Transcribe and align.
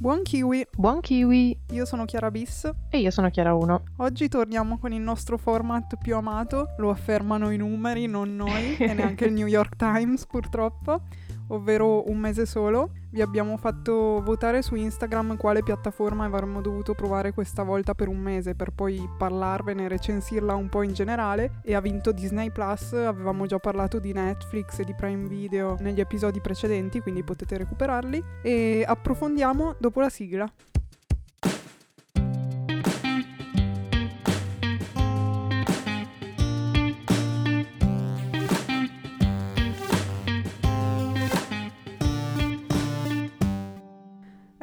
Buon 0.00 0.22
kiwi! 0.22 0.64
Buon 0.76 1.00
kiwi! 1.00 1.58
Io 1.72 1.84
sono 1.84 2.04
Chiara 2.04 2.30
Bis. 2.30 2.70
E 2.88 2.98
io 2.98 3.10
sono 3.10 3.30
Chiara 3.30 3.52
1. 3.54 3.82
Oggi 3.96 4.28
torniamo 4.28 4.78
con 4.78 4.92
il 4.92 5.00
nostro 5.00 5.36
format 5.36 5.96
più 6.00 6.14
amato, 6.14 6.68
lo 6.76 6.90
affermano 6.90 7.50
i 7.50 7.56
numeri, 7.56 8.06
non 8.06 8.36
noi 8.36 8.76
e 8.76 8.94
neanche 8.94 9.24
il 9.24 9.32
New 9.34 9.48
York 9.48 9.74
Times 9.74 10.24
purtroppo, 10.24 11.02
ovvero 11.48 12.08
un 12.08 12.18
mese 12.18 12.46
solo. 12.46 12.90
Vi 13.10 13.22
abbiamo 13.22 13.56
fatto 13.56 14.20
votare 14.22 14.62
su 14.62 14.74
Instagram 14.74 15.36
quale 15.36 15.62
piattaforma 15.62 16.24
avremmo 16.24 16.60
dovuto 16.60 16.94
provare 16.94 17.32
questa 17.32 17.62
volta 17.62 17.94
per 17.94 18.08
un 18.08 18.18
mese 18.18 18.54
per 18.54 18.70
poi 18.70 19.08
parlarvene 19.16 19.88
recensirla 19.88 20.54
un 20.54 20.68
po' 20.68 20.82
in 20.82 20.92
generale 20.92 21.60
e 21.62 21.74
ha 21.74 21.80
vinto 21.80 22.12
Disney 22.12 22.50
Plus, 22.50 22.92
avevamo 22.92 23.46
già 23.46 23.58
parlato 23.58 23.98
di 23.98 24.12
Netflix 24.12 24.78
e 24.80 24.84
di 24.84 24.94
Prime 24.94 25.26
Video 25.26 25.76
negli 25.80 26.00
episodi 26.00 26.40
precedenti, 26.40 27.00
quindi 27.00 27.22
potete 27.22 27.56
recuperarli 27.56 28.22
e 28.42 28.84
approfondiamo 28.86 29.76
dopo 29.78 30.00
la 30.00 30.10
sigla. 30.10 30.50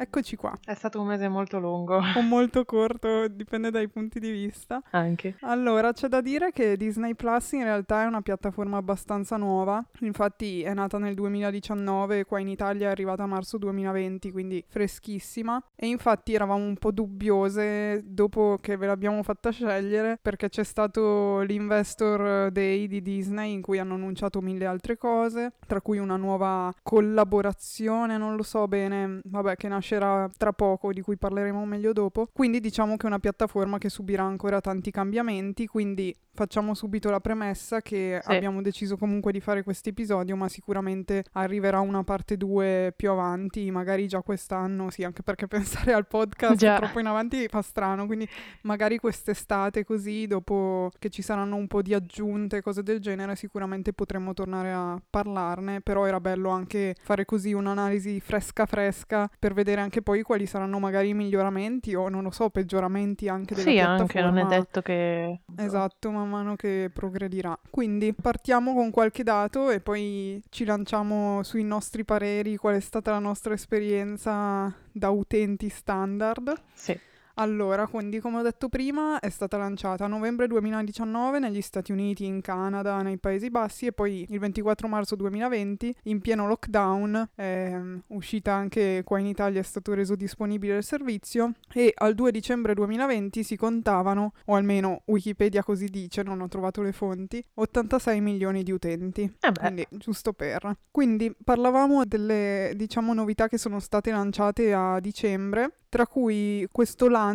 Eccoci 0.06 0.36
qua. 0.36 0.56
È 0.64 0.72
stato 0.72 1.00
un 1.00 1.08
mese 1.08 1.26
molto 1.28 1.58
lungo. 1.58 1.96
O 1.96 2.22
molto 2.22 2.64
corto, 2.64 3.26
dipende 3.26 3.72
dai 3.72 3.88
punti 3.88 4.20
di 4.20 4.30
vista. 4.30 4.80
Anche. 4.92 5.36
Allora, 5.40 5.92
c'è 5.92 6.06
da 6.06 6.20
dire 6.20 6.52
che 6.52 6.76
Disney 6.76 7.14
Plus 7.14 7.52
in 7.52 7.64
realtà 7.64 8.04
è 8.04 8.06
una 8.06 8.20
piattaforma 8.20 8.76
abbastanza 8.76 9.36
nuova. 9.36 9.84
Infatti 10.00 10.62
è 10.62 10.72
nata 10.74 10.98
nel 10.98 11.14
2019 11.14 12.20
e 12.20 12.24
qua 12.24 12.38
in 12.38 12.46
Italia 12.46 12.86
è 12.86 12.90
arrivata 12.92 13.24
a 13.24 13.26
marzo 13.26 13.58
2020, 13.58 14.30
quindi 14.30 14.64
freschissima. 14.68 15.60
E 15.74 15.88
infatti 15.88 16.34
eravamo 16.34 16.64
un 16.64 16.76
po' 16.76 16.92
dubbiose 16.92 18.02
dopo 18.04 18.58
che 18.60 18.76
ve 18.76 18.86
l'abbiamo 18.86 19.24
fatta 19.24 19.50
scegliere 19.50 20.18
perché 20.22 20.48
c'è 20.48 20.62
stato 20.62 21.40
l'Investor 21.40 22.52
Day 22.52 22.86
di 22.86 23.02
Disney 23.02 23.54
in 23.54 23.60
cui 23.60 23.80
hanno 23.80 23.94
annunciato 23.94 24.40
mille 24.40 24.66
altre 24.66 24.96
cose, 24.96 25.54
tra 25.66 25.80
cui 25.80 25.98
una 25.98 26.16
nuova 26.16 26.72
collaborazione, 26.84 28.16
non 28.16 28.36
lo 28.36 28.44
so 28.44 28.68
bene, 28.68 29.20
vabbè, 29.24 29.56
che 29.56 29.66
nascerà 29.96 30.30
tra 30.36 30.52
poco, 30.52 30.92
di 30.92 31.00
cui 31.00 31.16
parleremo 31.16 31.64
meglio 31.64 31.92
dopo. 31.92 32.28
Quindi 32.32 32.60
diciamo 32.60 32.96
che 32.96 33.04
è 33.04 33.06
una 33.06 33.18
piattaforma 33.18 33.78
che 33.78 33.88
subirà 33.88 34.22
ancora 34.22 34.60
tanti 34.60 34.90
cambiamenti, 34.90 35.66
quindi 35.66 36.14
facciamo 36.36 36.74
subito 36.74 37.10
la 37.10 37.18
premessa 37.18 37.80
che 37.80 38.20
sì. 38.22 38.30
abbiamo 38.30 38.62
deciso 38.62 38.96
comunque 38.96 39.32
di 39.32 39.40
fare 39.40 39.64
questo 39.64 39.88
episodio, 39.88 40.36
ma 40.36 40.48
sicuramente 40.48 41.24
arriverà 41.32 41.80
una 41.80 42.04
parte 42.04 42.36
2 42.36 42.92
più 42.94 43.10
avanti, 43.10 43.68
magari 43.72 44.06
già 44.06 44.20
quest'anno, 44.20 44.90
sì, 44.90 45.02
anche 45.02 45.22
perché 45.22 45.48
pensare 45.48 45.92
al 45.92 46.06
podcast 46.06 46.56
già. 46.56 46.76
troppo 46.76 47.00
in 47.00 47.06
avanti 47.06 47.48
fa 47.48 47.62
strano, 47.62 48.06
quindi 48.06 48.28
magari 48.62 48.98
quest'estate 48.98 49.84
così, 49.84 50.26
dopo 50.26 50.90
che 50.98 51.08
ci 51.08 51.22
saranno 51.22 51.56
un 51.56 51.66
po' 51.66 51.82
di 51.82 51.94
aggiunte, 51.94 52.60
cose 52.60 52.82
del 52.82 53.00
genere, 53.00 53.34
sicuramente 53.34 53.92
potremmo 53.92 54.34
tornare 54.34 54.72
a 54.72 55.00
parlarne, 55.08 55.80
però 55.80 56.04
era 56.04 56.20
bello 56.20 56.50
anche 56.50 56.94
fare 57.02 57.24
così 57.24 57.52
un'analisi 57.54 58.20
fresca 58.20 58.66
fresca 58.66 59.28
per 59.38 59.54
vedere 59.54 59.80
anche 59.80 60.02
poi 60.02 60.22
quali 60.22 60.44
saranno 60.44 60.78
magari 60.78 61.08
i 61.08 61.14
miglioramenti 61.14 61.94
o 61.94 62.08
non 62.08 62.22
lo 62.22 62.30
so, 62.30 62.50
peggioramenti 62.50 63.28
anche 63.28 63.54
della 63.54 63.68
sì, 63.68 63.74
piattaforma. 63.74 64.06
Sì, 64.10 64.18
anche 64.18 64.40
non 64.40 64.52
è 64.52 64.56
detto 64.58 64.82
che... 64.82 65.40
Esatto, 65.56 66.10
man 66.26 66.42
mano 66.42 66.56
che 66.56 66.90
progredirà. 66.92 67.58
Quindi 67.70 68.12
partiamo 68.12 68.74
con 68.74 68.90
qualche 68.90 69.22
dato 69.22 69.70
e 69.70 69.80
poi 69.80 70.42
ci 70.50 70.64
lanciamo 70.64 71.42
sui 71.42 71.64
nostri 71.64 72.04
pareri, 72.04 72.56
qual 72.56 72.76
è 72.76 72.80
stata 72.80 73.12
la 73.12 73.18
nostra 73.18 73.54
esperienza 73.54 74.72
da 74.92 75.10
utenti 75.10 75.68
standard. 75.68 76.54
Sì. 76.74 76.98
Allora, 77.38 77.86
quindi 77.86 78.18
come 78.18 78.38
ho 78.38 78.42
detto 78.42 78.70
prima, 78.70 79.20
è 79.20 79.28
stata 79.28 79.58
lanciata 79.58 80.06
a 80.06 80.08
novembre 80.08 80.46
2019 80.46 81.38
negli 81.38 81.60
Stati 81.60 81.92
Uniti, 81.92 82.24
in 82.24 82.40
Canada, 82.40 83.02
nei 83.02 83.18
Paesi 83.18 83.50
Bassi 83.50 83.84
e 83.84 83.92
poi 83.92 84.24
il 84.30 84.38
24 84.38 84.88
marzo 84.88 85.16
2020, 85.16 85.94
in 86.04 86.20
pieno 86.22 86.46
lockdown, 86.46 87.28
è 87.34 87.78
uscita 88.06 88.54
anche 88.54 89.02
qua 89.04 89.18
in 89.18 89.26
Italia, 89.26 89.60
è 89.60 89.64
stato 89.64 89.92
reso 89.92 90.14
disponibile 90.14 90.78
il 90.78 90.82
servizio 90.82 91.52
e 91.74 91.92
al 91.94 92.14
2 92.14 92.30
dicembre 92.30 92.72
2020 92.72 93.42
si 93.42 93.56
contavano, 93.56 94.32
o 94.46 94.54
almeno 94.54 95.02
Wikipedia 95.04 95.62
così 95.62 95.88
dice, 95.88 96.22
non 96.22 96.40
ho 96.40 96.48
trovato 96.48 96.80
le 96.80 96.92
fonti, 96.92 97.44
86 97.52 98.18
milioni 98.22 98.62
di 98.62 98.72
utenti. 98.72 99.30
Eh 99.40 99.52
quindi 99.52 99.86
giusto 99.90 100.32
per. 100.32 100.74
Quindi 100.90 101.36
parlavamo 101.44 102.06
delle, 102.06 102.72
diciamo, 102.76 103.12
novità 103.12 103.46
che 103.46 103.58
sono 103.58 103.78
state 103.78 104.10
lanciate 104.10 104.72
a 104.72 105.00
dicembre 105.00 105.80
tra 105.88 106.06
cui 106.06 106.66
questo 106.70 107.08
lancio 107.08 107.25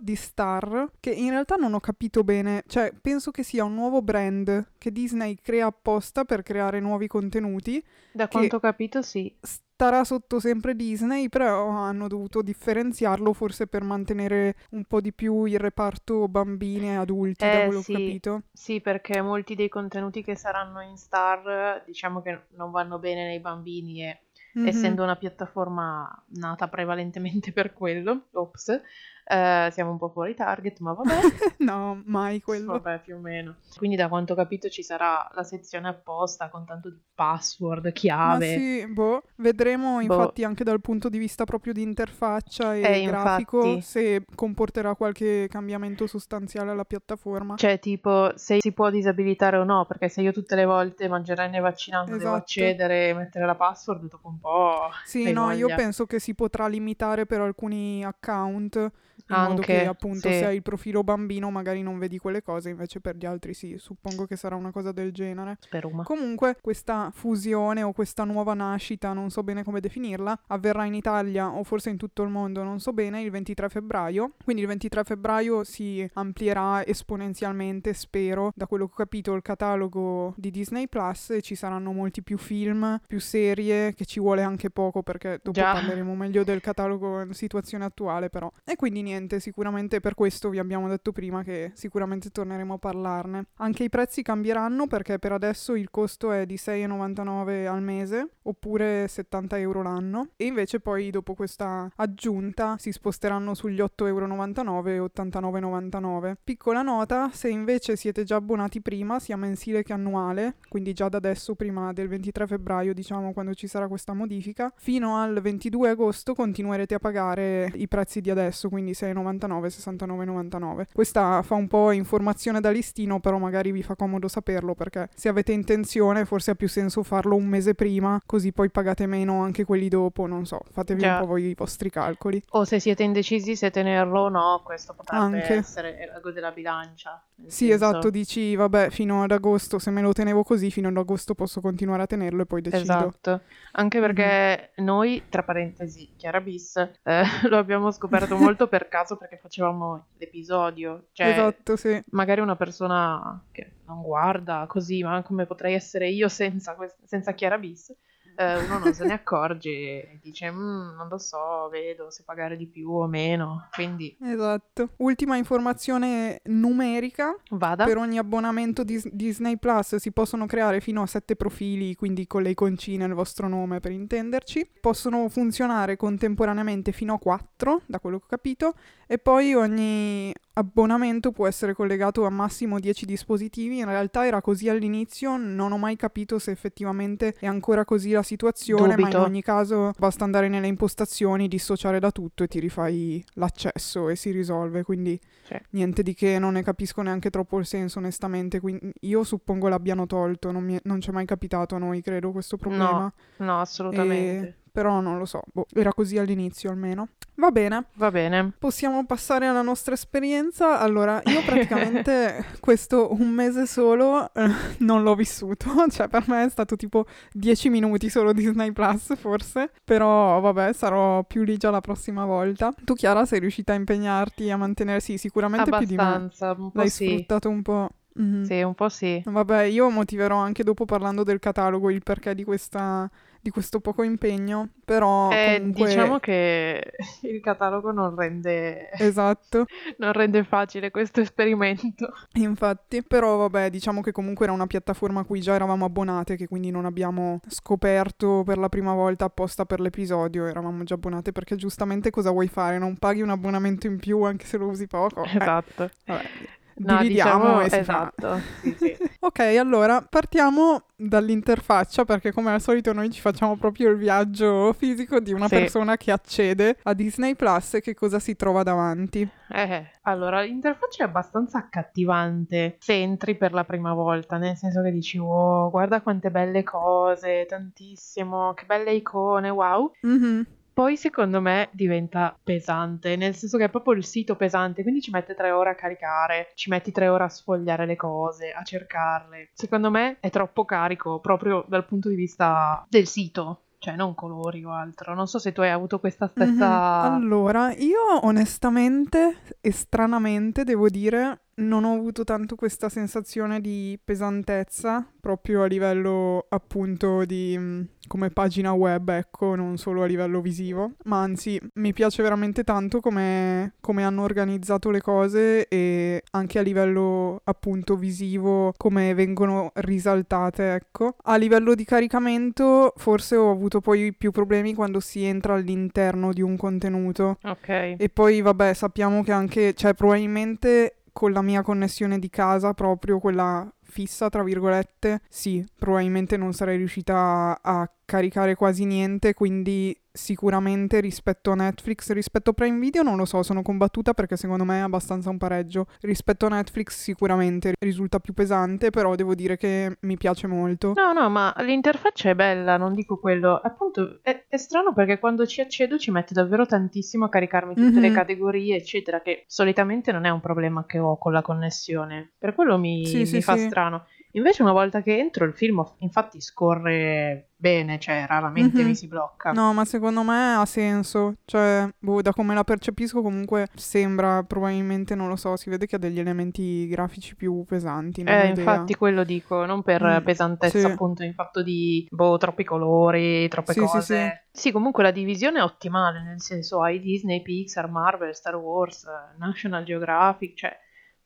di 0.00 0.14
Star, 0.16 0.90
che 1.00 1.10
in 1.10 1.30
realtà 1.30 1.56
non 1.56 1.74
ho 1.74 1.80
capito 1.80 2.24
bene, 2.24 2.62
cioè 2.66 2.92
penso 3.00 3.30
che 3.30 3.42
sia 3.42 3.64
un 3.64 3.74
nuovo 3.74 4.02
brand 4.02 4.72
che 4.78 4.90
Disney 4.92 5.36
crea 5.40 5.66
apposta 5.66 6.24
per 6.24 6.42
creare 6.42 6.80
nuovi 6.80 7.06
contenuti. 7.06 7.82
Da 8.12 8.28
quanto 8.28 8.56
ho 8.56 8.60
capito 8.60 9.02
sì. 9.02 9.34
Starà 9.40 10.04
sotto 10.04 10.40
sempre 10.40 10.74
Disney, 10.74 11.28
però 11.28 11.68
hanno 11.68 12.08
dovuto 12.08 12.40
differenziarlo 12.40 13.34
forse 13.34 13.66
per 13.66 13.82
mantenere 13.82 14.54
un 14.70 14.84
po' 14.84 15.02
di 15.02 15.12
più 15.12 15.44
il 15.44 15.58
reparto 15.58 16.28
bambini 16.28 16.88
e 16.88 16.94
adulti, 16.94 17.44
eh, 17.44 17.50
da 17.50 17.64
quello 17.66 17.82
sì. 17.82 17.92
ho 17.92 17.94
capito. 17.94 18.42
Sì, 18.52 18.80
perché 18.80 19.20
molti 19.20 19.54
dei 19.54 19.68
contenuti 19.68 20.22
che 20.22 20.34
saranno 20.34 20.80
in 20.80 20.96
Star 20.96 21.82
diciamo 21.84 22.22
che 22.22 22.46
non 22.56 22.70
vanno 22.70 22.98
bene 22.98 23.26
nei 23.26 23.40
bambini 23.40 24.02
e 24.02 24.20
mm-hmm. 24.58 24.68
essendo 24.68 25.02
una 25.02 25.16
piattaforma 25.16 26.24
nata 26.28 26.68
prevalentemente 26.68 27.52
per 27.52 27.72
quello, 27.74 28.26
ops, 28.32 28.80
eh, 29.28 29.70
siamo 29.72 29.90
un 29.90 29.98
po' 29.98 30.08
fuori 30.08 30.34
target, 30.34 30.78
ma 30.78 30.92
vabbè. 30.92 31.14
no, 31.58 32.00
mai 32.04 32.40
quello. 32.40 32.78
Vabbè, 32.78 33.00
più 33.00 33.16
o 33.16 33.18
meno. 33.18 33.56
Quindi 33.76 33.96
da 33.96 34.08
quanto 34.08 34.34
ho 34.34 34.36
capito 34.36 34.68
ci 34.68 34.84
sarà 34.84 35.28
la 35.34 35.42
sezione 35.42 35.88
apposta 35.88 36.48
con 36.48 36.64
tanto 36.64 36.90
di 36.90 37.00
password, 37.12 37.90
chiave. 37.92 38.54
Ma 38.54 38.60
sì, 38.60 38.86
boh, 38.86 39.22
vedremo 39.36 39.94
boh. 39.94 40.00
infatti 40.00 40.44
anche 40.44 40.62
dal 40.62 40.80
punto 40.80 41.08
di 41.08 41.18
vista 41.18 41.44
proprio 41.44 41.72
di 41.72 41.82
interfaccia 41.82 42.76
e 42.76 43.02
eh, 43.02 43.06
grafico 43.06 43.64
infatti. 43.64 43.82
se 43.82 44.24
comporterà 44.32 44.94
qualche 44.94 45.48
cambiamento 45.50 46.06
sostanziale 46.06 46.70
alla 46.70 46.84
piattaforma. 46.84 47.56
Cioè, 47.56 47.80
tipo, 47.80 48.30
se 48.36 48.58
si 48.60 48.72
può 48.72 48.90
disabilitare 48.90 49.56
o 49.56 49.64
no, 49.64 49.86
perché 49.86 50.08
se 50.08 50.22
io 50.22 50.30
tutte 50.30 50.54
le 50.54 50.66
volte 50.66 51.08
mangerenne 51.08 51.58
vaccinando 51.58 52.12
esatto. 52.12 52.22
devo 52.22 52.36
accedere 52.36 53.08
e 53.08 53.14
mettere 53.14 53.44
la 53.44 53.56
password, 53.56 54.08
dopo 54.08 54.28
un 54.28 54.38
po'... 54.38 54.90
Sì, 55.04 55.32
no, 55.32 55.46
voglia. 55.46 55.66
io 55.66 55.74
penso 55.74 56.06
che 56.06 56.20
si 56.20 56.32
potrà 56.36 56.68
limitare 56.68 57.26
per 57.26 57.40
alcuni 57.40 58.04
account 58.04 58.92
in 59.28 59.34
Anche, 59.34 59.48
modo 59.48 59.62
che 59.62 59.86
appunto 59.86 60.28
sì. 60.28 60.34
se 60.34 60.44
hai 60.46 60.56
il 60.56 60.62
profilo 60.62 61.02
bambino 61.02 61.50
magari 61.50 61.82
non 61.82 61.98
vedi 61.98 62.18
quelle 62.18 62.42
cose, 62.42 62.70
invece 62.70 63.00
per 63.00 63.16
gli 63.16 63.26
altri 63.26 63.54
sì, 63.54 63.76
suppongo 63.78 64.26
che 64.26 64.36
sarà 64.36 64.54
una 64.56 64.70
cosa 64.70 64.92
del 64.92 65.12
genere. 65.12 65.56
Spero. 65.60 65.90
Ma. 65.90 66.02
Comunque 66.02 66.56
questa 66.60 67.10
fusione 67.12 67.82
o 67.82 67.92
questa 67.92 68.24
nuova 68.24 68.54
nascita, 68.54 69.12
non 69.12 69.30
so 69.30 69.42
bene 69.42 69.64
come 69.64 69.80
definirla, 69.80 70.44
avverrà 70.48 70.84
in 70.84 70.94
Italia 70.94 71.48
o 71.48 71.64
forse 71.64 71.90
in 71.90 71.96
tutto 71.96 72.22
il 72.22 72.28
mondo, 72.28 72.62
non 72.62 72.80
so 72.80 72.92
bene, 72.92 73.22
il 73.22 73.30
23 73.30 73.68
febbraio. 73.68 74.32
Quindi 74.42 74.62
il 74.62 74.68
23 74.68 75.04
febbraio 75.04 75.64
si 75.64 76.08
amplierà 76.14 76.84
esponenzialmente, 76.86 77.92
spero, 77.94 78.52
da 78.54 78.66
quello 78.66 78.86
che 78.86 78.92
ho 78.92 78.96
capito, 78.96 79.34
il 79.34 79.42
catalogo 79.42 80.34
di 80.36 80.50
Disney 80.50 80.88
Plus 80.88 81.30
e 81.30 81.40
ci 81.40 81.54
saranno 81.54 81.92
molti 81.92 82.22
più 82.22 82.38
film, 82.38 83.00
più 83.06 83.20
serie, 83.20 83.94
che 83.94 84.04
ci 84.04 84.20
vuole 84.20 84.42
anche 84.42 84.70
poco 84.70 85.02
perché 85.02 85.40
dopo 85.42 85.58
Già. 85.58 85.72
parleremo 85.72 86.14
meglio 86.14 86.44
del 86.44 86.60
catalogo 86.60 87.20
in 87.20 87.32
situazione 87.32 87.84
attuale 87.84 88.28
però. 88.30 88.50
E 88.64 88.76
quindi 88.76 89.02
niente 89.06 89.38
sicuramente 89.38 90.00
per 90.00 90.14
questo 90.14 90.50
vi 90.50 90.58
abbiamo 90.58 90.88
detto 90.88 91.12
prima 91.12 91.44
che 91.44 91.70
sicuramente 91.74 92.30
torneremo 92.30 92.74
a 92.74 92.78
parlarne. 92.78 93.46
Anche 93.58 93.84
i 93.84 93.88
prezzi 93.88 94.22
cambieranno 94.22 94.88
perché 94.88 95.20
per 95.20 95.30
adesso 95.30 95.76
il 95.76 95.90
costo 95.90 96.32
è 96.32 96.44
di 96.44 96.56
6,99 96.56 97.66
al 97.66 97.82
mese 97.82 98.30
oppure 98.42 99.06
70 99.06 99.58
euro 99.58 99.82
l'anno 99.82 100.30
e 100.36 100.46
invece 100.46 100.80
poi 100.80 101.10
dopo 101.10 101.34
questa 101.34 101.88
aggiunta 101.96 102.76
si 102.78 102.90
sposteranno 102.90 103.54
sugli 103.54 103.80
8,99 103.80 104.88
euro 104.88 104.88
e 104.88 104.98
89,99. 104.98 106.34
Piccola 106.42 106.82
nota, 106.82 107.30
se 107.32 107.48
invece 107.48 107.94
siete 107.94 108.24
già 108.24 108.36
abbonati 108.36 108.80
prima, 108.82 109.20
sia 109.20 109.36
mensile 109.36 109.84
che 109.84 109.92
annuale, 109.92 110.56
quindi 110.68 110.92
già 110.92 111.08
da 111.08 111.18
adesso 111.18 111.54
prima 111.54 111.92
del 111.92 112.08
23 112.08 112.46
febbraio 112.46 112.92
diciamo 112.92 113.32
quando 113.32 113.54
ci 113.54 113.68
sarà 113.68 113.86
questa 113.86 114.14
modifica, 114.14 114.72
fino 114.76 115.16
al 115.16 115.40
22 115.40 115.90
agosto 115.90 116.34
continuerete 116.34 116.94
a 116.94 116.98
pagare 116.98 117.70
i 117.74 117.86
prezzi 117.86 118.20
di 118.20 118.30
adesso, 118.30 118.68
quindi 118.68 118.94
6,99, 118.96 119.66
69,99. 119.66 120.86
Questa 120.92 121.42
fa 121.42 121.54
un 121.54 121.68
po' 121.68 121.90
informazione 121.90 122.60
da 122.60 122.70
listino, 122.70 123.20
però 123.20 123.38
magari 123.38 123.72
vi 123.72 123.82
fa 123.82 123.94
comodo 123.94 124.28
saperlo 124.28 124.74
perché 124.74 125.08
se 125.14 125.28
avete 125.28 125.52
intenzione 125.52 126.24
forse 126.24 126.52
ha 126.52 126.54
più 126.54 126.68
senso 126.68 127.02
farlo 127.02 127.36
un 127.36 127.46
mese 127.46 127.74
prima, 127.74 128.20
così 128.24 128.52
poi 128.52 128.70
pagate 128.70 129.06
meno 129.06 129.42
anche 129.42 129.64
quelli 129.64 129.88
dopo, 129.88 130.26
non 130.26 130.46
so, 130.46 130.60
fatevi 130.70 131.00
Già. 131.00 131.14
un 131.14 131.20
po' 131.20 131.26
voi 131.26 131.44
i 131.44 131.54
vostri 131.54 131.90
calcoli. 131.90 132.42
O 132.50 132.64
se 132.64 132.80
siete 132.80 133.02
indecisi 133.02 133.56
se 133.56 133.70
tenerlo 133.70 134.22
o 134.22 134.28
no, 134.28 134.62
questo 134.64 134.94
potrebbe 134.94 135.22
anche. 135.22 135.54
essere 135.54 136.10
l'ago 136.12 136.30
della 136.30 136.50
bilancia. 136.50 137.22
Sì, 137.46 137.68
senso... 137.68 137.74
esatto, 137.74 138.10
dici 138.10 138.54
vabbè, 138.54 138.90
fino 138.90 139.22
ad 139.22 139.30
agosto, 139.30 139.78
se 139.78 139.90
me 139.90 140.00
lo 140.00 140.12
tenevo 140.12 140.42
così, 140.42 140.70
fino 140.70 140.88
ad 140.88 140.96
agosto 140.96 141.34
posso 141.34 141.60
continuare 141.60 142.02
a 142.02 142.06
tenerlo 142.06 142.42
e 142.42 142.46
poi 142.46 142.62
decido. 142.62 142.82
Esatto, 142.82 143.40
anche 143.72 144.00
perché 144.00 144.72
mm-hmm. 144.80 144.86
noi, 144.86 145.22
tra 145.28 145.42
parentesi, 145.42 146.14
Chiara 146.16 146.40
Bis, 146.40 146.76
eh, 146.76 147.22
lo 147.48 147.58
abbiamo 147.58 147.90
scoperto 147.90 148.36
molto 148.36 148.68
per 148.68 148.85
caso 148.88 149.16
perché 149.16 149.36
facevamo 149.36 150.06
l'episodio. 150.18 151.08
Cioè, 151.12 151.28
esatto, 151.28 151.76
sì. 151.76 152.02
Magari 152.10 152.40
una 152.40 152.56
persona 152.56 153.42
che 153.52 153.72
non 153.86 154.02
guarda 154.02 154.66
così, 154.68 155.02
ma 155.02 155.22
come 155.22 155.46
potrei 155.46 155.74
essere 155.74 156.08
io 156.08 156.28
senza, 156.28 156.76
senza 157.04 157.32
Chiara 157.32 157.58
Bis, 157.58 157.94
eh, 158.36 158.64
uno 158.64 158.78
non 158.78 158.94
se 158.94 159.04
ne 159.04 159.14
accorge 159.14 159.70
e 159.70 160.18
dice 160.22 160.50
mm, 160.50 160.94
non 160.96 161.08
lo 161.08 161.18
so, 161.18 161.68
vedo 161.70 162.10
se 162.10 162.22
pagare 162.24 162.56
di 162.56 162.66
più 162.66 162.90
o 162.90 163.06
meno, 163.06 163.68
quindi... 163.72 164.16
Esatto. 164.20 164.90
Ultima 164.98 165.36
informazione 165.36 166.40
numerica. 166.44 167.34
Vada. 167.50 167.84
Per 167.84 167.96
ogni 167.96 168.18
abbonamento 168.18 168.84
di 168.84 169.00
Disney 169.12 169.56
Plus 169.56 169.96
si 169.96 170.12
possono 170.12 170.46
creare 170.46 170.80
fino 170.80 171.02
a 171.02 171.06
sette 171.06 171.36
profili, 171.36 171.94
quindi 171.94 172.26
con 172.26 172.42
le 172.42 172.50
iconcine 172.50 173.04
al 173.04 173.14
vostro 173.14 173.48
nome 173.48 173.80
per 173.80 173.92
intenderci. 173.92 174.70
Possono 174.80 175.28
funzionare 175.28 175.96
contemporaneamente 175.96 176.92
fino 176.92 177.14
a 177.14 177.18
quattro, 177.18 177.82
da 177.86 177.98
quello 177.98 178.18
che 178.18 178.24
ho 178.24 178.28
capito, 178.28 178.74
e 179.06 179.18
poi 179.18 179.54
ogni 179.54 180.32
abbonamento 180.58 181.32
può 181.32 181.46
essere 181.46 181.74
collegato 181.74 182.24
a 182.24 182.30
massimo 182.30 182.80
10 182.80 183.04
dispositivi. 183.04 183.78
In 183.78 183.86
realtà 183.86 184.26
era 184.26 184.40
così 184.40 184.68
all'inizio, 184.68 185.36
non 185.36 185.72
ho 185.72 185.78
mai 185.78 185.96
capito 185.96 186.38
se 186.38 186.50
effettivamente 186.50 187.34
è 187.38 187.46
ancora 187.46 187.84
così 187.84 188.10
la 188.12 188.22
situazione, 188.22 188.94
Dubito. 188.94 189.18
ma 189.18 189.24
in 189.24 189.30
ogni 189.30 189.42
caso 189.42 189.92
basta 189.98 190.24
andare 190.24 190.48
nelle 190.48 190.66
impostazioni, 190.66 191.48
dissociare 191.48 192.00
da 192.00 192.10
tutto 192.10 192.42
e 192.42 192.48
ti 192.48 192.58
rifai 192.58 193.22
l'accesso 193.34 194.08
e 194.08 194.16
si 194.16 194.30
risolve. 194.30 194.82
Quindi 194.82 195.20
sì. 195.44 195.56
niente 195.70 196.02
di 196.02 196.14
che, 196.14 196.38
non 196.38 196.54
ne 196.54 196.62
capisco 196.62 197.02
neanche 197.02 197.28
troppo 197.28 197.58
il 197.58 197.66
senso, 197.66 197.98
onestamente. 197.98 198.58
Quindi 198.60 198.92
io 199.00 199.24
suppongo 199.24 199.68
l'abbiano 199.68 200.06
tolto, 200.06 200.50
non, 200.50 200.64
mi 200.64 200.76
è, 200.76 200.80
non 200.84 201.00
ci 201.00 201.10
è 201.10 201.12
mai 201.12 201.26
capitato 201.26 201.74
a 201.74 201.78
noi, 201.78 202.00
credo, 202.00 202.32
questo 202.32 202.56
problema. 202.56 203.12
No, 203.36 203.44
no 203.44 203.60
assolutamente. 203.60 204.48
E 204.48 204.54
però 204.76 205.00
non 205.00 205.16
lo 205.16 205.24
so, 205.24 205.40
boh, 205.54 205.64
era 205.72 205.90
così 205.94 206.18
all'inizio 206.18 206.68
almeno. 206.68 207.08
Va 207.36 207.50
bene. 207.50 207.86
Va 207.94 208.10
bene. 208.10 208.52
Possiamo 208.58 209.06
passare 209.06 209.46
alla 209.46 209.62
nostra 209.62 209.94
esperienza. 209.94 210.80
Allora, 210.80 211.22
io 211.24 211.42
praticamente 211.46 212.44
questo 212.60 213.14
un 213.14 213.30
mese 213.30 213.64
solo 213.64 214.30
eh, 214.34 214.46
non 214.80 215.02
l'ho 215.02 215.14
vissuto, 215.14 215.70
cioè 215.88 216.08
per 216.08 216.24
me 216.28 216.44
è 216.44 216.50
stato 216.50 216.76
tipo 216.76 217.06
10 217.32 217.70
minuti 217.70 218.10
solo 218.10 218.34
Disney 218.34 218.70
Plus 218.72 219.16
forse, 219.16 219.70
però 219.82 220.40
vabbè, 220.40 220.74
sarò 220.74 221.24
più 221.24 221.42
lì 221.42 221.56
già 221.56 221.70
la 221.70 221.80
prossima 221.80 222.26
volta. 222.26 222.70
Tu 222.84 222.92
Chiara 222.92 223.24
sei 223.24 223.40
riuscita 223.40 223.72
a 223.72 223.76
impegnarti 223.76 224.50
a 224.50 224.58
mantenere 224.58 225.00
sì, 225.00 225.16
sicuramente 225.16 225.70
Abbastanza, 225.70 226.54
più 226.54 226.64
di 226.64 226.64
me. 226.64 226.70
L'hai 226.74 226.90
sì. 226.90 227.06
sfruttato 227.06 227.48
un 227.48 227.62
po'. 227.62 227.88
Mm-hmm. 228.20 228.42
Sì, 228.42 228.60
un 228.60 228.74
po' 228.74 228.90
sì. 228.90 229.22
Vabbè, 229.24 229.62
io 229.62 229.88
motiverò 229.88 230.36
anche 230.36 230.64
dopo 230.64 230.84
parlando 230.84 231.22
del 231.22 231.38
catalogo 231.38 231.90
il 231.90 232.02
perché 232.02 232.34
di 232.34 232.44
questa 232.44 233.10
di 233.46 233.50
questo 233.50 233.80
poco 233.80 234.02
impegno, 234.02 234.70
però 234.84 235.30
eh, 235.30 235.58
comunque... 235.58 235.86
diciamo 235.86 236.18
che 236.18 236.92
il 237.22 237.40
catalogo 237.40 237.92
non 237.92 238.14
rende... 238.16 238.90
Esatto. 239.06 239.66
non 239.98 240.12
rende 240.12 240.42
facile 240.42 240.90
questo 240.90 241.20
esperimento. 241.20 242.12
Infatti, 242.34 243.04
però 243.04 243.36
vabbè, 243.36 243.70
diciamo 243.70 244.00
che 244.00 244.10
comunque 244.10 244.46
era 244.46 244.52
una 244.52 244.66
piattaforma 244.66 245.20
a 245.20 245.24
cui 245.24 245.40
già 245.40 245.54
eravamo 245.54 245.84
abbonate, 245.84 246.36
che 246.36 246.48
quindi 246.48 246.70
non 246.70 246.86
abbiamo 246.86 247.40
scoperto 247.46 248.42
per 248.44 248.58
la 248.58 248.68
prima 248.68 248.94
volta 248.94 249.26
apposta 249.26 249.64
per 249.64 249.80
l'episodio, 249.80 250.46
eravamo 250.46 250.82
già 250.82 250.94
abbonate 250.94 251.30
perché 251.30 251.54
giustamente 251.54 252.10
cosa 252.10 252.30
vuoi 252.30 252.48
fare? 252.48 252.78
Non 252.78 252.96
paghi 252.96 253.22
un 253.22 253.30
abbonamento 253.30 253.86
in 253.86 253.98
più 253.98 254.22
anche 254.22 254.46
se 254.46 254.56
lo 254.56 254.66
usi 254.66 254.88
poco? 254.88 255.24
Esatto. 255.24 255.88
Eh. 256.04 256.64
No, 256.78 256.98
dividiamo 256.98 257.38
diciamo, 257.38 257.60
e 257.62 257.70
si 257.70 257.76
esatto. 257.76 258.40
Sì, 258.60 258.76
sì. 258.78 258.96
ok, 259.20 259.38
allora 259.58 260.02
partiamo 260.02 260.82
dall'interfaccia 260.94 262.04
perché 262.04 262.32
come 262.32 262.52
al 262.52 262.60
solito 262.60 262.92
noi 262.92 263.10
ci 263.10 263.20
facciamo 263.20 263.56
proprio 263.56 263.90
il 263.90 263.96
viaggio 263.96 264.72
fisico 264.74 265.20
di 265.20 265.32
una 265.32 265.48
sì. 265.48 265.56
persona 265.56 265.96
che 265.96 266.10
accede 266.10 266.76
a 266.82 266.92
Disney 266.92 267.34
Plus 267.34 267.74
e 267.74 267.80
che 267.80 267.94
cosa 267.94 268.18
si 268.18 268.36
trova 268.36 268.62
davanti. 268.62 269.26
Eh, 269.48 269.90
allora 270.02 270.42
l'interfaccia 270.42 271.04
è 271.04 271.06
abbastanza 271.06 271.58
accattivante 271.58 272.76
se 272.78 272.94
entri 272.94 273.36
per 273.36 273.52
la 273.52 273.64
prima 273.64 273.94
volta, 273.94 274.36
nel 274.36 274.56
senso 274.56 274.82
che 274.82 274.90
dici 274.90 275.16
wow, 275.16 275.70
guarda 275.70 276.02
quante 276.02 276.30
belle 276.30 276.62
cose, 276.62 277.46
tantissimo, 277.48 278.52
che 278.52 278.64
belle 278.66 278.92
icone, 278.92 279.48
wow. 279.48 279.92
Mm-hmm. 280.06 280.42
Poi 280.76 280.98
secondo 280.98 281.40
me 281.40 281.70
diventa 281.72 282.38
pesante, 282.44 283.16
nel 283.16 283.34
senso 283.34 283.56
che 283.56 283.64
è 283.64 283.70
proprio 283.70 283.94
il 283.94 284.04
sito 284.04 284.36
pesante, 284.36 284.82
quindi 284.82 285.00
ci 285.00 285.10
mette 285.10 285.34
tre 285.34 285.50
ore 285.50 285.70
a 285.70 285.74
caricare, 285.74 286.52
ci 286.54 286.68
metti 286.68 286.92
tre 286.92 287.08
ore 287.08 287.24
a 287.24 287.28
sfogliare 287.30 287.86
le 287.86 287.96
cose, 287.96 288.52
a 288.52 288.62
cercarle. 288.62 289.52
Secondo 289.54 289.90
me 289.90 290.18
è 290.20 290.28
troppo 290.28 290.66
carico 290.66 291.18
proprio 291.18 291.64
dal 291.66 291.86
punto 291.86 292.10
di 292.10 292.14
vista 292.14 292.84
del 292.90 293.06
sito 293.06 293.62
cioè 293.78 293.94
non 293.94 294.14
colori 294.14 294.64
o 294.64 294.72
altro. 294.72 295.14
Non 295.14 295.28
so 295.28 295.38
se 295.38 295.52
tu 295.52 295.60
hai 295.60 295.70
avuto 295.70 296.00
questa 296.00 296.26
stessa. 296.26 297.08
Mm-hmm. 297.08 297.14
Allora, 297.14 297.72
io 297.72 298.24
onestamente 298.26 299.55
e 299.66 299.72
stranamente 299.72 300.62
devo 300.62 300.88
dire 300.88 301.46
non 301.56 301.84
ho 301.84 301.94
avuto 301.94 302.22
tanto 302.22 302.54
questa 302.54 302.88
sensazione 302.88 303.60
di 303.60 303.98
pesantezza 304.04 305.04
proprio 305.20 305.62
a 305.62 305.66
livello 305.66 306.46
appunto 306.50 307.24
di 307.24 307.56
mm, 307.58 307.82
come 308.06 308.30
pagina 308.30 308.72
web, 308.72 309.08
ecco, 309.08 309.54
non 309.54 309.76
solo 309.76 310.02
a 310.02 310.06
livello 310.06 310.40
visivo, 310.40 310.92
ma 311.04 311.22
anzi 311.22 311.60
mi 311.74 311.92
piace 311.92 312.22
veramente 312.22 312.62
tanto 312.62 313.00
come, 313.00 313.74
come 313.80 314.04
hanno 314.04 314.22
organizzato 314.22 314.90
le 314.90 315.00
cose 315.00 315.66
e 315.66 316.22
anche 316.30 316.58
a 316.58 316.62
livello 316.62 317.40
appunto 317.44 317.96
visivo 317.96 318.72
come 318.76 319.14
vengono 319.14 319.72
risaltate, 319.74 320.74
ecco. 320.74 321.16
A 321.24 321.36
livello 321.36 321.74
di 321.74 321.84
caricamento 321.84 322.92
forse 322.96 323.34
ho 323.34 323.50
avuto 323.50 323.80
poi 323.80 324.14
più 324.14 324.30
problemi 324.30 324.74
quando 324.74 325.00
si 325.00 325.24
entra 325.24 325.54
all'interno 325.54 326.32
di 326.32 326.42
un 326.42 326.56
contenuto. 326.56 327.38
Ok. 327.42 327.96
E 327.98 328.08
poi 328.12 328.40
vabbè 328.40 328.72
sappiamo 328.74 329.22
che 329.22 329.32
anche, 329.32 329.55
cioè 329.74 329.94
probabilmente 329.94 331.02
con 331.12 331.32
la 331.32 331.40
mia 331.42 331.62
connessione 331.62 332.18
di 332.18 332.28
casa, 332.28 332.74
proprio 332.74 333.18
quella 333.18 333.66
fissa, 333.82 334.28
tra 334.28 334.42
virgolette, 334.42 335.22
sì, 335.30 335.64
probabilmente 335.78 336.36
non 336.36 336.52
sarei 336.52 336.76
riuscita 336.76 337.58
a 337.62 337.90
caricare 338.04 338.54
quasi 338.54 338.84
niente, 338.84 339.32
quindi 339.32 339.98
sicuramente 340.16 341.00
rispetto 341.00 341.50
a 341.50 341.54
Netflix, 341.54 342.10
rispetto 342.12 342.50
a 342.50 342.52
Prime 342.52 342.78
Video 342.78 343.02
non 343.02 343.16
lo 343.16 343.24
so, 343.24 343.42
sono 343.42 343.62
combattuta 343.62 344.14
perché 344.14 344.36
secondo 344.36 344.64
me 344.64 344.78
è 344.78 344.82
abbastanza 344.82 345.30
un 345.30 345.38
pareggio. 345.38 345.86
Rispetto 346.00 346.46
a 346.46 346.50
Netflix 346.50 346.98
sicuramente 346.98 347.74
risulta 347.78 348.18
più 348.18 348.32
pesante, 348.32 348.90
però 348.90 349.14
devo 349.14 349.34
dire 349.34 349.56
che 349.56 349.96
mi 350.00 350.16
piace 350.16 350.46
molto. 350.46 350.94
No, 350.94 351.12
no, 351.12 351.28
ma 351.28 351.54
l'interfaccia 351.58 352.30
è 352.30 352.34
bella, 352.34 352.76
non 352.76 352.94
dico 352.94 353.18
quello. 353.18 353.56
Appunto, 353.56 354.20
è, 354.22 354.46
è 354.48 354.56
strano 354.56 354.92
perché 354.92 355.18
quando 355.18 355.46
ci 355.46 355.60
accedo 355.60 355.98
ci 355.98 356.10
mette 356.10 356.34
davvero 356.34 356.66
tantissimo 356.66 357.26
a 357.26 357.28
caricarmi 357.28 357.74
tutte 357.74 357.90
mm-hmm. 357.90 358.00
le 358.00 358.08
mhm. 358.08 358.14
categorie, 358.14 358.76
eccetera, 358.76 359.20
che 359.20 359.44
solitamente 359.46 360.12
non 360.12 360.24
è 360.24 360.30
un 360.30 360.40
problema 360.40 360.84
che 360.86 360.98
ho 360.98 361.18
con 361.18 361.32
la 361.32 361.42
connessione. 361.42 362.32
Per 362.38 362.54
quello 362.54 362.78
mi, 362.78 363.06
sì, 363.06 363.18
mi 363.18 363.26
sì, 363.26 363.42
fa 363.42 363.56
sì. 363.56 363.66
strano. 363.66 364.06
Invece 364.36 364.62
una 364.62 364.72
volta 364.72 365.00
che 365.00 365.16
entro 365.16 365.46
il 365.46 365.54
film 365.54 365.82
infatti 365.98 366.42
scorre 366.42 367.48
bene, 367.56 367.98
cioè 367.98 368.26
raramente 368.28 368.76
mm-hmm. 368.76 368.86
mi 368.86 368.94
si 368.94 369.08
blocca. 369.08 369.52
No, 369.52 369.72
ma 369.72 369.86
secondo 369.86 370.22
me 370.22 370.54
ha 370.54 370.64
senso, 370.66 371.36
cioè 371.46 371.88
boh, 371.98 372.20
da 372.20 372.32
come 372.32 372.54
la 372.54 372.62
percepisco 372.62 373.22
comunque 373.22 373.68
sembra 373.74 374.42
probabilmente, 374.42 375.14
non 375.14 375.28
lo 375.28 375.36
so, 375.36 375.56
si 375.56 375.70
vede 375.70 375.86
che 375.86 375.96
ha 375.96 375.98
degli 375.98 376.18
elementi 376.18 376.86
grafici 376.86 377.34
più 377.34 377.64
pesanti. 377.64 378.22
Eh, 378.22 378.48
infatti 378.48 378.94
quello 378.94 379.24
dico, 379.24 379.64
non 379.64 379.82
per 379.82 380.04
mm, 380.04 380.24
pesantezza 380.24 380.80
sì. 380.80 380.84
appunto 380.84 381.22
in 381.22 381.32
fatto 381.32 381.62
di 381.62 382.06
boh, 382.10 382.36
troppi 382.36 382.62
colori, 382.64 383.48
troppe 383.48 383.72
sì, 383.72 383.80
cose. 383.80 384.00
Sì, 384.02 384.14
sì. 384.52 384.60
sì, 384.60 384.72
comunque 384.72 385.02
la 385.02 385.12
divisione 385.12 385.60
è 385.60 385.62
ottimale, 385.62 386.22
nel 386.22 386.42
senso 386.42 386.82
hai 386.82 387.00
Disney, 387.00 387.40
Pixar, 387.40 387.90
Marvel, 387.90 388.34
Star 388.34 388.56
Wars, 388.56 389.06
National 389.38 389.82
Geographic, 389.82 390.58
cioè 390.58 390.76